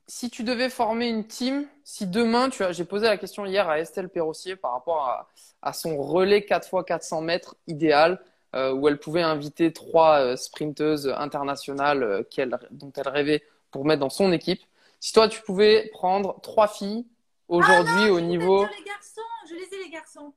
[0.08, 3.68] si tu devais former une team, si demain, tu as, j'ai posé la question hier
[3.68, 5.28] à Estelle Perrossier par rapport à,
[5.62, 8.22] à son relais 4x400 mètres idéal,
[8.56, 12.24] euh, où elle pouvait inviter trois euh, sprinteuses internationales euh,
[12.72, 14.62] dont elle rêvait pour mettre dans son équipe.
[15.02, 17.06] Si toi, tu pouvais prendre trois filles
[17.50, 18.64] aujourd'hui au niveau.
[18.66, 20.34] les garçons, je les ai les garçons.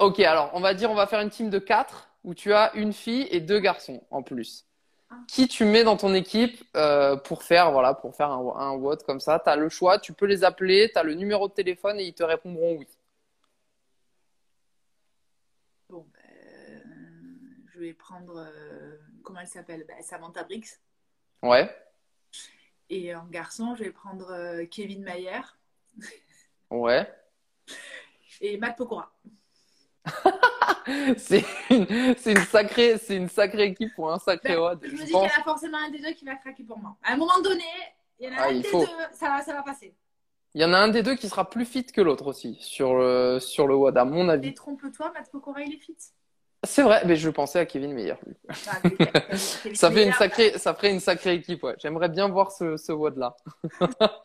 [0.00, 2.74] Ok, alors on va dire, on va faire une team de quatre où tu as
[2.74, 4.66] une fille et deux garçons en plus.
[5.28, 9.20] Qui tu mets dans ton équipe euh, pour faire voilà pour faire un, un comme
[9.20, 11.98] ça Tu as le choix, tu peux les appeler, tu as le numéro de téléphone
[12.00, 12.86] et ils te répondront oui.
[15.88, 16.82] Bon, ben,
[17.72, 18.36] je vais prendre.
[18.38, 19.84] euh, comment elle s'appelle?
[19.86, 20.78] Ben, Samantha Brix.
[21.42, 21.68] Ouais,
[22.88, 25.40] Et en garçon, je vais prendre euh, Kevin Mayer
[26.70, 27.12] ouais.
[28.40, 29.12] et Matt Pokora.
[31.16, 31.86] c'est une,
[32.18, 35.12] c'est une sacrée c'est une sacrée équipe pour un sacré Ben, je me dis qu'il
[35.12, 36.96] y en a forcément un des deux qui va craquer pour moi.
[37.02, 37.64] À un moment donné,
[38.20, 38.80] il y en a Ah, un des faut.
[38.80, 39.94] deux, ça, va- ça va passer.
[40.54, 42.94] Il y en a un des deux qui sera plus fit que l'autre aussi sur
[42.96, 44.48] le sur le WOD à mon avis.
[44.48, 45.96] Et trompe-toi, Matt Pokora, il est fit.
[46.64, 48.14] C'est vrai, mais je pensais à Kevin Meyer.
[48.48, 48.54] Ah,
[49.74, 51.74] Ça fait une sacrée, ça ferait une sacrée équipe, ouais.
[51.80, 53.36] J'aimerais bien voir ce, ce WOD là.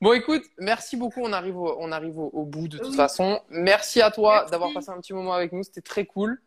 [0.00, 1.20] bon, écoute, merci beaucoup.
[1.22, 2.96] On arrive au, on arrive au, au bout de toute Oui.
[2.96, 3.40] façon.
[3.50, 5.62] Merci à toi d'avoir passé un petit moment avec nous.
[5.62, 6.40] C'était très cool.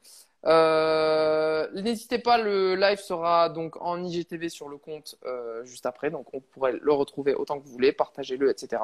[0.45, 6.09] Euh, N'hésitez pas, le live sera donc en IGTV sur le compte euh, juste après,
[6.09, 8.81] donc on pourrait le retrouver autant que vous voulez, partagez-le, etc.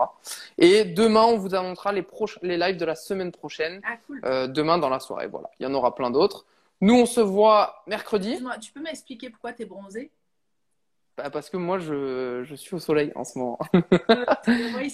[0.57, 2.05] Et demain, on vous annoncera les,
[2.43, 4.21] les lives de la semaine prochaine, Ah, cool.
[4.25, 5.27] euh, demain dans la soirée.
[5.27, 6.45] Voilà, il y en aura plein d'autres.
[6.81, 10.11] Nous, on se voit mercredi, tu peux m'expliquer pourquoi t'es bronzé?
[11.17, 13.57] Bah, parce que moi, je, je suis au soleil en ce moment.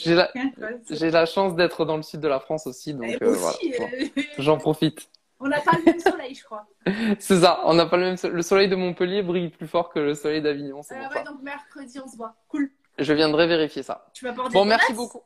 [0.89, 3.57] J'ai la- chance d'être dans le sud de la France aussi, donc voilà.
[3.81, 4.05] euh,
[4.37, 5.09] J'en profite.
[5.43, 6.65] On n'a pas le même soleil, je crois.
[7.19, 8.17] C'est ça, on n'a pas le même.
[8.17, 11.23] so- Le soleil de Montpellier brille plus fort que le soleil d'Avignon, c'est Euh, ouais,
[11.23, 12.35] donc mercredi, on se voit.
[12.47, 12.71] Cool.
[12.97, 14.07] Je viendrai vérifier ça.
[14.13, 15.21] Tu vas porter Bon, des merci beaucoup.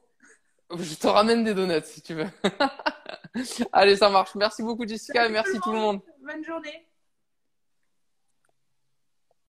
[0.78, 2.28] Je te ramène des donuts si tu veux.
[3.72, 4.36] Allez, ça marche.
[4.36, 6.02] Merci beaucoup Jessica et merci tout le monde.
[6.22, 6.87] Bonne journée.